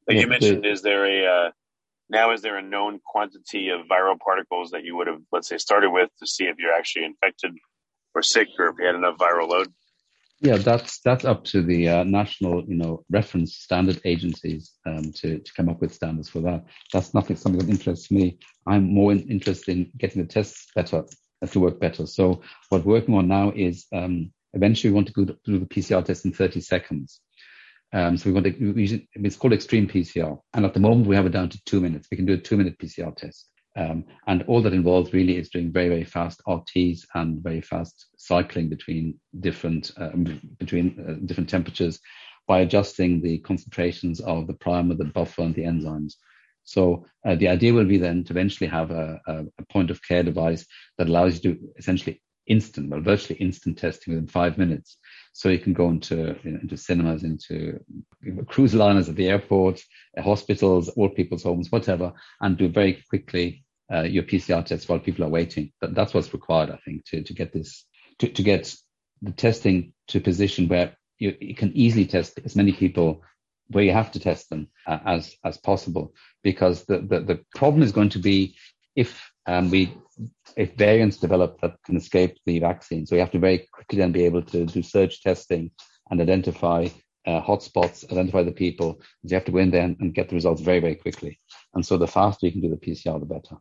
Like 0.06 0.18
you 0.18 0.28
mentioned, 0.28 0.64
the, 0.66 0.72
is 0.72 0.82
there 0.82 1.06
a 1.06 1.48
uh, 1.48 1.52
now 2.12 2.32
is 2.32 2.42
there 2.42 2.58
a 2.58 2.62
known 2.62 3.00
quantity 3.06 3.70
of 3.70 3.88
viral 3.88 4.20
particles 4.20 4.72
that 4.72 4.84
you 4.84 4.96
would 4.98 5.08
have, 5.08 5.22
let's 5.32 5.48
say, 5.48 5.58
started 5.58 5.90
with 5.90 6.10
to 6.20 6.28
see 6.28 6.44
if 6.44 6.58
you're 6.60 6.74
actually 6.74 7.06
infected 7.06 7.52
or 8.14 8.22
sick, 8.22 8.50
or 8.60 8.68
if 8.68 8.76
you 8.78 8.86
had 8.86 8.96
enough 8.96 9.18
viral 9.18 9.48
load? 9.48 9.68
Yeah, 10.42 10.58
that's 10.58 11.00
that's 11.02 11.24
up 11.24 11.44
to 11.46 11.62
the 11.62 11.88
uh, 11.88 12.04
national, 12.04 12.66
you 12.66 12.76
know, 12.76 13.06
reference 13.10 13.56
standard 13.56 14.02
agencies 14.06 14.72
um, 14.86 15.12
to 15.14 15.40
to 15.40 15.54
come 15.54 15.70
up 15.70 15.80
with 15.80 15.94
standards 15.94 16.30
for 16.30 16.42
that. 16.42 16.66
That's 16.92 17.14
nothing 17.14 17.36
something 17.36 17.66
that 17.66 17.72
interests 17.72 18.12
me. 18.12 18.40
I'm 18.68 18.92
more 18.94 19.12
in, 19.12 19.20
interested 19.30 19.78
in 19.78 19.92
getting 19.98 20.22
the 20.22 20.28
tests 20.28 20.68
better 20.76 21.06
to 21.50 21.60
work 21.60 21.80
better. 21.80 22.06
So 22.06 22.42
what 22.70 22.84
we're 22.84 22.96
working 22.96 23.16
on 23.16 23.28
now 23.28 23.54
is 23.56 23.86
um, 23.94 24.32
eventually 24.54 24.92
we 24.92 24.96
want 24.96 25.08
to 25.08 25.38
through 25.46 25.60
the 25.60 25.66
PCR 25.66 26.04
test 26.04 26.26
in 26.26 26.34
30 26.34 26.60
seconds. 26.60 27.22
Um, 27.94 28.18
so 28.18 28.30
we 28.30 28.34
want 28.34 28.46
to, 28.46 28.74
we, 28.74 29.08
it's 29.16 29.36
called 29.36 29.54
extreme 29.54 29.88
PCR. 29.88 30.40
And 30.54 30.66
at 30.66 30.74
the 30.74 30.80
moment 30.80 31.08
we 31.08 31.16
have 31.16 31.26
it 31.26 31.34
down 31.34 31.50
to 31.50 31.62
two 31.66 31.82
minutes. 31.82 32.08
We 32.10 32.18
can 32.18 32.26
do 32.26 32.34
a 32.34 32.38
two 32.38 32.58
minute 32.58 32.78
PCR 32.80 33.16
test. 33.16 33.48
Um, 33.78 34.06
and 34.28 34.44
all 34.44 34.62
that 34.64 34.74
involves 34.74 35.14
really 35.14 35.38
is 35.38 35.50
doing 35.50 35.72
very, 35.72 35.88
very 35.88 36.04
fast 36.04 36.42
RTs 36.48 37.06
and 37.16 37.42
very 37.42 37.62
fast 37.62 38.08
cycling 38.18 38.68
between 38.68 39.18
different, 39.40 39.92
uh, 39.98 40.10
between 40.60 40.98
uh, 41.00 41.26
different 41.26 41.50
temperatures 41.50 42.00
by 42.48 42.60
adjusting 42.60 43.22
the 43.22 43.40
concentrations 43.40 44.20
of 44.20 44.48
the 44.48 44.54
primer, 44.54 44.96
the 44.96 45.06
buffer, 45.06 45.44
and 45.44 45.56
the 45.56 45.64
enzymes. 45.64 46.16
So 46.64 47.06
uh, 47.26 47.36
the 47.36 47.48
idea 47.48 47.74
will 47.74 47.86
be 47.86 47.98
then 47.98 48.24
to 48.26 48.34
eventually 48.34 48.70
have 48.70 48.92
a, 48.92 49.20
a, 49.28 49.44
a, 49.58 49.66
point 49.72 49.90
of 49.90 50.06
care 50.06 50.24
device 50.24 50.66
that 50.98 51.08
allows 51.08 51.44
you 51.44 51.54
to 51.54 51.60
essentially 51.78 52.22
instant, 52.48 52.90
well, 52.90 53.02
virtually 53.02 53.40
instant 53.40 53.78
testing 53.78 54.14
within 54.14 54.28
five 54.28 54.58
minutes. 54.58 54.98
So 55.34 55.50
you 55.50 55.60
can 55.60 55.74
go 55.74 55.90
into 55.90 56.36
you 56.44 56.52
know, 56.52 56.60
into 56.62 56.78
cinemas, 56.78 57.24
into 57.24 57.80
cruise 58.48 58.74
liners 58.74 59.10
at 59.10 59.16
the 59.16 59.28
airport, 59.28 59.82
uh, 60.18 60.22
hospitals, 60.22 60.92
old 60.98 61.16
people's 61.16 61.44
homes, 61.44 61.72
whatever, 61.72 62.14
and 62.42 62.58
do 62.58 62.68
very 62.68 63.04
quickly 63.10 63.64
uh, 63.92 64.02
your 64.04 64.24
PCR 64.24 64.66
tests 64.66 64.88
while 64.88 65.00
people 65.00 65.24
are 65.24 65.30
waiting. 65.30 65.72
But 65.80 65.96
that's 65.96 66.14
what's 66.14 66.34
required, 66.34 66.70
I 66.70 66.80
think, 66.84 67.06
to 67.06 67.24
to 67.24 67.34
get 67.34 67.54
this 67.54 67.86
to, 68.20 68.28
to 68.28 68.44
get 68.44 68.74
the 69.22 69.32
testing 69.32 69.94
to 70.08 70.18
a 70.18 70.22
position 70.22 70.68
where 70.68 70.96
you, 71.20 71.36
you 71.40 71.56
can 71.56 71.72
easily 71.76 72.06
test 72.06 72.40
as 72.44 72.56
many 72.56 72.72
people 72.72 73.22
where 73.70 73.84
you 73.84 73.92
have 73.92 74.12
to 74.12 74.20
test 74.20 74.50
them 74.50 74.68
uh, 74.88 75.00
as 75.06 75.36
as 75.46 75.58
possible 75.58 76.14
because 76.44 76.86
the, 76.86 77.00
the, 77.00 77.20
the 77.22 77.40
problem 77.56 77.84
is 77.84 77.92
going 77.92 78.10
to 78.10 78.20
be 78.20 78.56
if 78.96 79.32
um, 79.46 79.70
we 79.70 79.94
if 80.58 80.76
variants 80.76 81.18
develop 81.18 81.60
that 81.62 81.76
can 81.86 81.98
escape 81.98 82.38
the 82.46 82.60
vaccine. 82.60 83.06
So 83.06 83.16
we 83.16 83.20
have 83.20 83.32
to 83.32 83.40
very 83.40 83.68
quickly 83.72 84.00
then 84.00 84.12
be 84.12 84.26
able 84.26 84.42
to 84.44 84.66
do 84.66 84.84
surge 84.84 85.22
testing 85.22 85.72
and 86.10 86.22
identify 86.22 86.88
uh, 87.26 87.42
hotspots, 87.42 88.10
identify 88.12 88.44
the 88.44 88.52
people. 88.52 89.02
You 89.24 89.36
have 89.36 89.46
to 89.46 89.52
go 89.52 89.60
in 89.60 89.72
there 89.72 89.84
and, 89.84 89.98
and 90.00 90.14
get 90.14 90.30
the 90.30 90.36
results 90.36 90.62
very, 90.62 90.80
very 90.80 90.96
quickly. 90.96 91.40
And 91.74 91.86
so 91.86 91.98
the 91.98 92.08
faster 92.08 92.46
you 92.46 92.52
can 92.52 92.62
do 92.62 92.70
the 92.70 92.78
PCR, 92.78 93.20
the 93.20 93.26
better. 93.26 93.58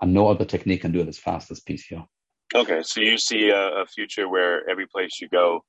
And 0.00 0.14
no 0.14 0.28
other 0.28 0.44
technique 0.44 0.82
can 0.82 0.92
do 0.92 1.00
it 1.00 1.08
as 1.08 1.18
fast 1.18 1.50
as 1.50 1.60
PCR. 1.60 2.06
Okay, 2.54 2.82
so 2.82 3.00
you 3.00 3.16
see 3.18 3.50
a, 3.50 3.82
a 3.82 3.86
future 3.86 4.28
where 4.28 4.68
every 4.68 4.86
place 4.86 5.20
you 5.20 5.28
go, 5.28 5.64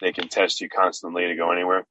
they 0.00 0.12
can 0.12 0.28
test 0.28 0.60
you 0.60 0.68
constantly 0.68 1.26
to 1.26 1.36
go 1.36 1.50
anywhere? 1.52 1.86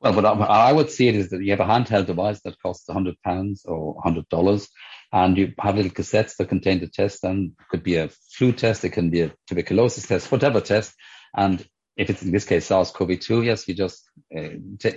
Well, 0.00 0.14
what 0.14 0.24
I 0.24 0.72
would 0.72 0.90
see 0.90 1.08
it 1.08 1.14
is 1.14 1.30
that 1.30 1.42
you 1.42 1.50
have 1.50 1.60
a 1.60 1.64
handheld 1.64 2.06
device 2.06 2.40
that 2.42 2.60
costs 2.60 2.90
hundred 2.90 3.16
pounds 3.22 3.66
or 3.66 4.00
hundred 4.02 4.28
dollars, 4.30 4.68
and 5.12 5.36
you 5.36 5.52
have 5.58 5.76
little 5.76 5.90
cassettes 5.90 6.36
that 6.36 6.48
contain 6.48 6.80
the 6.80 6.86
test. 6.86 7.24
And 7.24 7.52
it 7.58 7.68
could 7.68 7.82
be 7.82 7.96
a 7.96 8.08
flu 8.08 8.52
test, 8.52 8.84
it 8.84 8.90
can 8.90 9.10
be 9.10 9.22
a 9.22 9.32
tuberculosis 9.46 10.06
test, 10.06 10.30
whatever 10.32 10.60
test. 10.60 10.94
And 11.36 11.64
if 11.96 12.10
it's 12.10 12.22
in 12.22 12.32
this 12.32 12.44
case 12.44 12.66
SARS-CoV-2, 12.66 13.44
yes, 13.44 13.68
you 13.68 13.74
just 13.74 14.08
uh. 14.36 14.90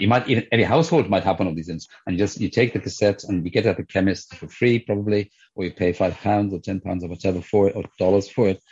You 0.00 0.06
might 0.06 0.28
even 0.28 0.46
any 0.52 0.62
household 0.62 1.10
might 1.10 1.24
have 1.24 1.40
one 1.40 1.48
of 1.48 1.56
these, 1.56 1.68
and 1.68 1.82
you 2.06 2.18
just 2.18 2.40
you 2.40 2.50
take 2.50 2.72
the 2.72 2.78
cassette 2.78 3.24
and 3.24 3.44
you 3.44 3.50
get 3.50 3.66
at 3.66 3.78
the 3.78 3.84
chemist 3.84 4.32
for 4.36 4.46
free, 4.46 4.78
probably, 4.78 5.32
or 5.56 5.64
you 5.64 5.72
pay 5.72 5.92
five 5.92 6.16
pounds 6.18 6.54
or 6.54 6.60
ten 6.60 6.78
pounds 6.78 7.02
or 7.02 7.08
whatever 7.08 7.40
for 7.40 7.68
it, 7.68 7.74
or 7.74 7.82
dollars 7.98 8.30
for 8.30 8.48
it, 8.48 8.62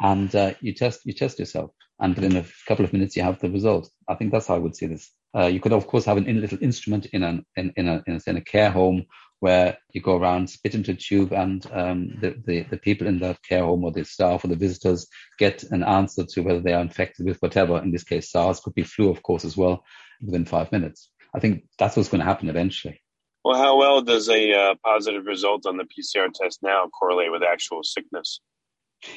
and 0.00 0.32
uh, 0.36 0.54
you 0.60 0.72
test 0.72 1.00
you 1.04 1.12
test 1.12 1.40
yourself, 1.40 1.72
and 1.98 2.14
within 2.14 2.36
a 2.36 2.44
couple 2.68 2.84
of 2.84 2.92
minutes 2.92 3.16
you 3.16 3.24
have 3.24 3.40
the 3.40 3.50
result. 3.50 3.90
I 4.08 4.14
think 4.14 4.30
that's 4.30 4.46
how 4.46 4.54
I 4.54 4.58
would 4.58 4.76
see 4.76 4.86
this. 4.86 5.10
Uh, 5.36 5.46
you 5.46 5.60
could, 5.60 5.72
of 5.72 5.86
course, 5.86 6.04
have 6.06 6.16
a 6.16 6.20
little 6.20 6.62
instrument 6.62 7.06
in, 7.06 7.22
an, 7.22 7.44
in, 7.56 7.72
in, 7.76 7.88
a, 7.88 8.02
in, 8.06 8.14
a, 8.14 8.30
in 8.30 8.36
a 8.38 8.40
care 8.40 8.70
home 8.70 9.04
where 9.40 9.78
you 9.92 10.00
go 10.00 10.16
around, 10.16 10.48
spit 10.48 10.74
into 10.74 10.92
a 10.92 10.94
tube, 10.94 11.32
and 11.32 11.66
um, 11.72 12.16
the, 12.20 12.36
the, 12.46 12.62
the, 12.62 12.78
people 12.78 13.06
in 13.06 13.18
that 13.18 13.42
care 13.42 13.64
home 13.64 13.84
or 13.84 13.92
the 13.92 14.04
staff 14.04 14.44
or 14.44 14.48
the 14.48 14.56
visitors 14.56 15.06
get 15.38 15.62
an 15.64 15.82
answer 15.82 16.24
to 16.24 16.40
whether 16.40 16.60
they 16.60 16.72
are 16.72 16.80
infected 16.80 17.26
with 17.26 17.40
whatever. 17.42 17.78
In 17.82 17.92
this 17.92 18.04
case, 18.04 18.30
SARS 18.30 18.60
could 18.60 18.74
be 18.74 18.82
flu, 18.82 19.10
of 19.10 19.22
course, 19.22 19.44
as 19.44 19.56
well, 19.56 19.84
within 20.22 20.46
five 20.46 20.72
minutes. 20.72 21.10
I 21.34 21.40
think 21.40 21.64
that's 21.78 21.96
what's 21.96 22.08
going 22.08 22.20
to 22.20 22.26
happen 22.26 22.48
eventually. 22.48 23.02
Well, 23.44 23.58
how 23.58 23.76
well 23.76 24.02
does 24.02 24.28
a 24.28 24.52
uh, 24.52 24.74
positive 24.82 25.26
result 25.26 25.66
on 25.66 25.76
the 25.76 25.84
PCR 25.84 26.32
test 26.32 26.62
now 26.62 26.88
correlate 26.88 27.30
with 27.30 27.42
actual 27.42 27.82
sickness? 27.82 28.40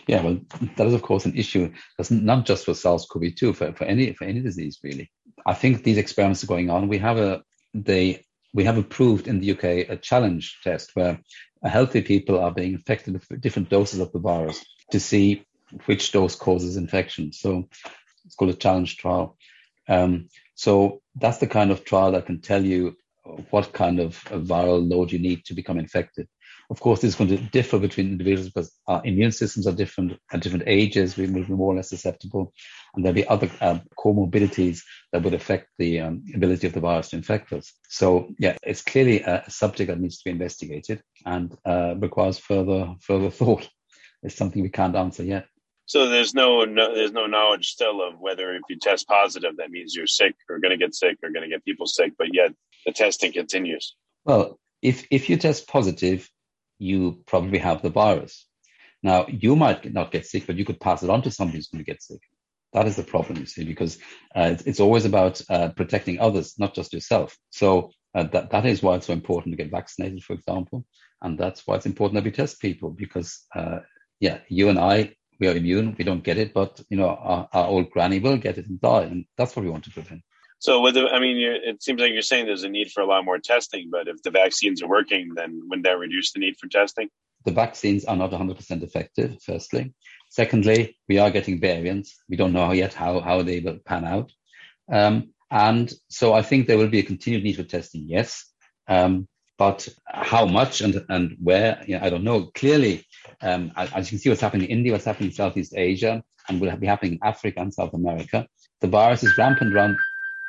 Yeah, 0.05 0.21
well, 0.21 0.39
that 0.75 0.87
is 0.87 0.93
of 0.93 1.01
course 1.01 1.25
an 1.25 1.37
issue. 1.37 1.71
That's 1.97 2.11
not 2.11 2.45
just 2.45 2.65
for 2.65 2.73
SARS-CoV-2, 2.73 3.55
for, 3.55 3.73
for 3.73 3.85
any 3.85 4.13
for 4.13 4.25
any 4.25 4.41
disease 4.41 4.79
really. 4.83 5.09
I 5.45 5.53
think 5.53 5.83
these 5.83 5.97
experiments 5.97 6.43
are 6.43 6.47
going 6.47 6.69
on. 6.69 6.89
We 6.89 6.97
have 6.97 7.17
a 7.17 7.41
they 7.73 8.25
we 8.53 8.63
have 8.63 8.77
approved 8.77 9.27
in 9.27 9.39
the 9.39 9.51
UK 9.51 9.63
a 9.89 9.97
challenge 9.97 10.59
test 10.63 10.95
where 10.95 11.19
healthy 11.63 12.01
people 12.01 12.39
are 12.39 12.51
being 12.51 12.73
infected 12.73 13.13
with 13.13 13.41
different 13.41 13.69
doses 13.69 13.99
of 13.99 14.11
the 14.11 14.19
virus 14.19 14.63
to 14.91 14.99
see 14.99 15.45
which 15.85 16.11
dose 16.11 16.35
causes 16.35 16.77
infection. 16.77 17.31
So 17.31 17.69
it's 18.25 18.35
called 18.35 18.51
a 18.51 18.55
challenge 18.55 18.97
trial. 18.97 19.37
Um, 19.87 20.29
so 20.55 21.01
that's 21.15 21.37
the 21.37 21.47
kind 21.47 21.71
of 21.71 21.83
trial 21.83 22.11
that 22.13 22.25
can 22.25 22.41
tell 22.41 22.63
you 22.63 22.95
what 23.49 23.73
kind 23.73 23.99
of 23.99 24.23
viral 24.23 24.89
load 24.89 25.11
you 25.11 25.19
need 25.19 25.45
to 25.45 25.53
become 25.53 25.77
infected. 25.77 26.27
Of 26.69 26.79
course, 26.79 27.01
this 27.01 27.09
is 27.09 27.15
going 27.15 27.29
to 27.31 27.37
differ 27.37 27.79
between 27.79 28.07
individuals 28.07 28.49
because 28.49 28.71
our 28.87 29.01
immune 29.03 29.31
systems 29.31 29.65
are 29.65 29.73
different 29.73 30.19
at 30.31 30.41
different 30.41 30.65
ages. 30.67 31.17
We 31.17 31.25
will 31.25 31.43
be 31.43 31.53
more 31.53 31.73
or 31.73 31.77
less 31.77 31.89
susceptible, 31.89 32.53
and 32.95 33.03
there'll 33.03 33.15
be 33.15 33.27
other 33.27 33.49
um, 33.61 33.81
comorbidities 33.97 34.81
that 35.11 35.23
would 35.23 35.33
affect 35.33 35.67
the 35.77 35.99
um, 36.01 36.23
ability 36.33 36.67
of 36.67 36.73
the 36.73 36.79
virus 36.79 37.09
to 37.09 37.17
infect 37.17 37.53
us. 37.53 37.73
So, 37.87 38.29
yeah, 38.39 38.57
it's 38.63 38.81
clearly 38.81 39.21
a, 39.21 39.43
subject 39.49 39.89
that 39.89 39.99
needs 39.99 40.17
to 40.17 40.25
be 40.25 40.31
investigated 40.31 41.01
and 41.25 41.55
uh, 41.65 41.95
requires 41.97 42.39
further 42.39 42.95
further 43.01 43.29
thought. 43.39 43.67
It's 44.23 44.35
something 44.35 44.61
we 44.61 44.69
can't 44.69 44.95
answer 44.95 45.23
yet. 45.23 45.45
So 45.85 46.07
there's 46.07 46.35
no, 46.35 46.65
no 46.65 46.93
there's 46.93 47.13
no 47.13 47.25
knowledge 47.25 47.69
still 47.69 48.07
of 48.07 48.19
whether 48.19 48.53
if 48.53 48.61
you 48.69 48.77
test 48.77 49.07
positive 49.07 49.57
that 49.57 49.71
means 49.71 49.95
you're 49.95 50.05
sick 50.05 50.35
or 50.47 50.59
going 50.59 50.77
to 50.77 50.77
get 50.77 50.93
sick 50.93 51.17
or 51.23 51.31
going 51.31 51.49
to 51.49 51.55
get 51.55 51.65
people 51.65 51.87
sick, 51.87 52.13
but 52.15 52.27
yet 52.31 52.53
the 52.85 52.91
testing 52.91 53.31
continues. 53.33 53.95
Well, 54.23 54.59
if 54.83 55.07
if 55.09 55.29
you 55.29 55.37
test 55.37 55.67
positive, 55.67 56.29
you 56.77 57.23
probably 57.25 57.57
have 57.57 57.81
the 57.81 57.89
virus. 57.89 58.45
Now 59.01 59.25
you 59.27 59.55
might 59.55 59.91
not 59.91 60.11
get 60.11 60.27
sick, 60.27 60.45
but 60.45 60.57
you 60.57 60.65
could 60.65 60.79
pass 60.79 61.01
it 61.01 61.09
on 61.09 61.23
to 61.23 61.31
somebody 61.31 61.57
who's 61.57 61.69
going 61.69 61.83
to 61.83 61.91
get 61.91 62.03
sick. 62.03 62.21
That 62.73 62.87
is 62.87 62.95
the 62.95 63.03
problem, 63.03 63.39
you 63.39 63.45
see, 63.45 63.63
because 63.63 63.97
uh, 64.35 64.49
it's, 64.53 64.63
it's, 64.63 64.79
always 64.79 65.05
about 65.05 65.41
uh, 65.49 65.69
protecting 65.69 66.19
others, 66.19 66.53
not 66.59 66.75
just 66.75 66.93
yourself. 66.93 67.35
So 67.49 67.91
uh, 68.13 68.23
that 68.23 68.51
that 68.51 68.65
is 68.65 68.83
why 68.83 68.95
it's 68.95 69.07
so 69.07 69.13
important 69.13 69.53
to 69.53 69.63
get 69.63 69.71
vaccinated, 69.71 70.23
for 70.23 70.33
example, 70.33 70.85
and 71.21 71.37
that's 71.37 71.65
why 71.65 71.75
it's 71.75 71.87
important 71.87 72.15
that 72.15 72.25
we 72.25 72.31
test 72.31 72.61
people 72.61 72.91
because, 72.91 73.43
uh, 73.55 73.79
yeah, 74.19 74.39
you 74.49 74.69
and 74.69 74.77
I 74.77 75.15
we 75.39 75.47
are 75.47 75.55
immune, 75.55 75.95
we 75.97 76.03
don't 76.03 76.23
get 76.23 76.37
it, 76.37 76.53
but 76.53 76.81
you 76.89 76.97
know, 76.97 77.09
our, 77.09 77.47
our 77.53 77.67
old 77.67 77.89
granny 77.91 78.19
will 78.19 78.37
get 78.37 78.57
it 78.57 78.67
and 78.67 78.79
die, 78.79 79.03
and 79.03 79.25
that's 79.37 79.55
what 79.55 79.63
we 79.63 79.71
want 79.71 79.85
to 79.85 79.91
prevent. 79.91 80.21
So, 80.59 80.81
with 80.81 80.95
the, 80.95 81.07
I 81.07 81.19
mean, 81.19 81.37
it 81.37 81.81
seems 81.81 82.01
like 82.01 82.11
you're 82.11 82.21
saying 82.21 82.45
there's 82.45 82.63
a 82.63 82.69
need 82.69 82.91
for 82.91 83.01
a 83.01 83.05
lot 83.05 83.23
more 83.23 83.39
testing, 83.39 83.89
but 83.89 84.09
if 84.09 84.21
the 84.21 84.31
vaccines 84.31 84.83
are 84.83 84.89
working, 84.89 85.33
then 85.33 85.61
wouldn't 85.69 85.85
that 85.85 85.97
reduce 85.97 86.33
the 86.33 86.39
need 86.39 86.57
for 86.59 86.67
testing? 86.67 87.09
The 87.45 87.53
vaccines 87.53 88.03
are 88.03 88.17
not 88.17 88.31
100% 88.31 88.83
effective, 88.83 89.37
firstly. 89.41 89.93
Secondly, 90.39 90.95
we 91.09 91.17
are 91.17 91.31
getting 91.31 91.59
variants. 91.59 92.17
We 92.29 92.37
don't 92.37 92.53
know 92.53 92.71
yet 92.71 92.93
how, 92.93 93.19
how 93.19 93.41
they 93.43 93.59
will 93.59 93.79
pan 93.83 94.05
out. 94.05 94.31
Um, 94.89 95.33
and 95.51 95.91
so 96.07 96.33
I 96.33 96.43
think 96.43 96.65
there 96.65 96.77
will 96.77 96.87
be 96.87 96.99
a 96.99 97.03
continued 97.03 97.43
need 97.43 97.57
for 97.57 97.63
testing, 97.63 98.05
yes. 98.07 98.45
Um, 98.87 99.27
but 99.57 99.89
how 100.05 100.45
much 100.45 100.79
and, 100.79 101.03
and 101.09 101.35
where, 101.43 101.83
you 101.85 101.97
know, 101.97 102.05
I 102.05 102.09
don't 102.09 102.23
know. 102.23 102.51
Clearly, 102.55 103.05
um, 103.41 103.73
as 103.75 104.07
you 104.07 104.11
can 104.11 104.19
see 104.19 104.29
what's 104.29 104.39
happening 104.39 104.69
in 104.69 104.77
India, 104.77 104.93
what's 104.93 105.03
happening 105.03 105.31
in 105.31 105.35
Southeast 105.35 105.73
Asia, 105.75 106.23
and 106.47 106.61
will 106.61 106.73
be 106.77 106.87
happening 106.87 107.15
in 107.15 107.19
Africa 107.21 107.59
and 107.59 107.73
South 107.73 107.93
America, 107.93 108.47
the 108.79 108.87
virus 108.87 109.23
is 109.25 109.37
rampant 109.37 109.75
around, 109.75 109.97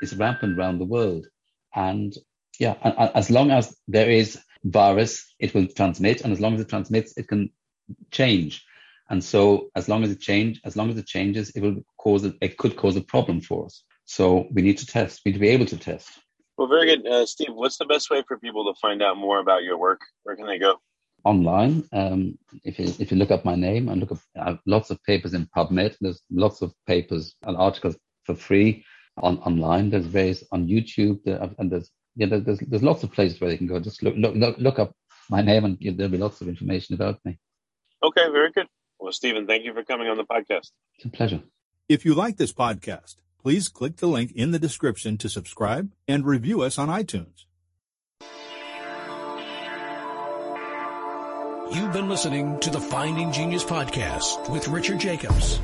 is 0.03 0.14
rampant 0.14 0.57
around 0.57 0.79
the 0.79 0.85
world. 0.85 1.26
And 1.74 2.14
yeah, 2.61 2.76
as 3.16 3.29
long 3.29 3.50
as 3.50 3.76
there 3.88 4.09
is 4.09 4.38
virus, 4.62 5.35
it 5.40 5.53
will 5.53 5.66
transmit, 5.66 6.20
and 6.20 6.33
as 6.33 6.40
long 6.40 6.55
as 6.55 6.61
it 6.61 6.68
transmits, 6.68 7.18
it 7.18 7.26
can 7.26 7.50
change. 8.12 8.64
And 9.10 9.22
so, 9.22 9.70
as 9.74 9.88
long 9.88 10.04
as 10.04 10.10
it 10.10 10.20
change, 10.20 10.60
as 10.64 10.76
long 10.76 10.88
as 10.88 10.96
it 10.96 11.06
changes, 11.06 11.50
it 11.50 11.60
will 11.60 11.82
cause 11.98 12.24
a, 12.24 12.32
it 12.40 12.56
could 12.56 12.76
cause 12.76 12.96
a 12.96 13.00
problem 13.00 13.40
for 13.40 13.66
us. 13.66 13.82
So 14.04 14.46
we 14.52 14.62
need 14.62 14.78
to 14.78 14.86
test. 14.86 15.20
We 15.24 15.30
need 15.30 15.38
to 15.38 15.40
be 15.40 15.48
able 15.48 15.66
to 15.66 15.76
test. 15.76 16.10
Well, 16.56 16.68
very 16.68 16.86
good, 16.86 17.06
uh, 17.06 17.26
Steve. 17.26 17.54
What's 17.54 17.78
the 17.78 17.86
best 17.86 18.10
way 18.10 18.22
for 18.26 18.38
people 18.38 18.64
to 18.72 18.78
find 18.80 19.02
out 19.02 19.16
more 19.16 19.40
about 19.40 19.62
your 19.62 19.78
work? 19.78 20.00
Where 20.22 20.36
can 20.36 20.46
they 20.46 20.58
go? 20.58 20.76
Online. 21.24 21.84
Um, 21.92 22.38
if 22.64 22.78
you 22.78 22.86
if 22.98 23.10
you 23.10 23.16
look 23.16 23.30
up 23.30 23.44
my 23.44 23.54
name 23.54 23.88
and 23.88 24.00
look 24.00 24.12
up 24.38 24.60
lots 24.66 24.90
of 24.90 25.02
papers 25.04 25.34
in 25.34 25.48
PubMed, 25.56 25.96
there's 26.00 26.22
lots 26.30 26.62
of 26.62 26.72
papers 26.86 27.34
and 27.42 27.56
articles 27.56 27.96
for 28.24 28.34
free 28.34 28.84
on 29.18 29.38
online. 29.38 29.90
There's 29.90 30.06
various 30.06 30.44
on 30.52 30.66
YouTube, 30.68 31.20
and 31.58 31.70
there's 31.70 31.90
yeah, 32.14 32.26
there's 32.26 32.60
there's 32.60 32.82
lots 32.82 33.02
of 33.02 33.12
places 33.12 33.40
where 33.40 33.50
they 33.50 33.56
can 33.56 33.66
go. 33.66 33.80
Just 33.80 34.02
look 34.02 34.14
look 34.16 34.34
look, 34.34 34.56
look 34.58 34.78
up 34.78 34.92
my 35.28 35.42
name, 35.42 35.64
and 35.64 35.78
there'll 35.80 36.12
be 36.12 36.18
lots 36.18 36.40
of 36.40 36.48
information 36.48 36.94
about 36.94 37.18
me. 37.24 37.38
Okay, 38.02 38.28
very 38.30 38.50
good. 38.52 38.66
Well, 39.00 39.12
Stephen, 39.12 39.46
thank 39.46 39.64
you 39.64 39.72
for 39.74 39.82
coming 39.82 40.08
on 40.08 40.16
the 40.16 40.24
podcast. 40.24 40.70
It's 40.96 41.04
a 41.06 41.08
pleasure. 41.08 41.42
If 41.88 42.04
you 42.04 42.14
like 42.14 42.36
this 42.36 42.52
podcast 42.52 43.16
please 43.42 43.68
click 43.68 43.96
the 43.96 44.06
link 44.06 44.32
in 44.32 44.50
the 44.50 44.58
description 44.58 45.16
to 45.18 45.28
subscribe 45.28 45.90
and 46.06 46.26
review 46.26 46.62
us 46.62 46.78
on 46.78 46.88
iTunes. 46.88 47.44
You've 51.74 51.92
been 51.92 52.08
listening 52.08 52.58
to 52.60 52.70
the 52.70 52.80
Finding 52.80 53.32
Genius 53.32 53.64
podcast 53.64 54.50
with 54.50 54.66
Richard 54.68 54.98
Jacobs. 54.98 55.60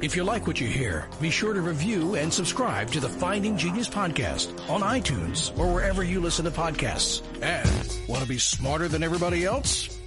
If 0.00 0.14
you 0.14 0.24
like 0.24 0.46
what 0.46 0.60
you 0.60 0.68
hear, 0.68 1.08
be 1.20 1.30
sure 1.30 1.54
to 1.54 1.60
review 1.60 2.14
and 2.14 2.32
subscribe 2.32 2.90
to 2.92 3.00
the 3.00 3.08
Finding 3.08 3.56
Genius 3.56 3.88
podcast 3.88 4.48
on 4.70 4.82
iTunes 4.82 5.56
or 5.58 5.72
wherever 5.72 6.04
you 6.04 6.20
listen 6.20 6.44
to 6.44 6.50
podcasts. 6.50 7.22
And 7.42 8.08
want 8.08 8.22
to 8.22 8.28
be 8.28 8.38
smarter 8.38 8.88
than 8.88 9.02
everybody 9.02 9.44
else? 9.44 9.98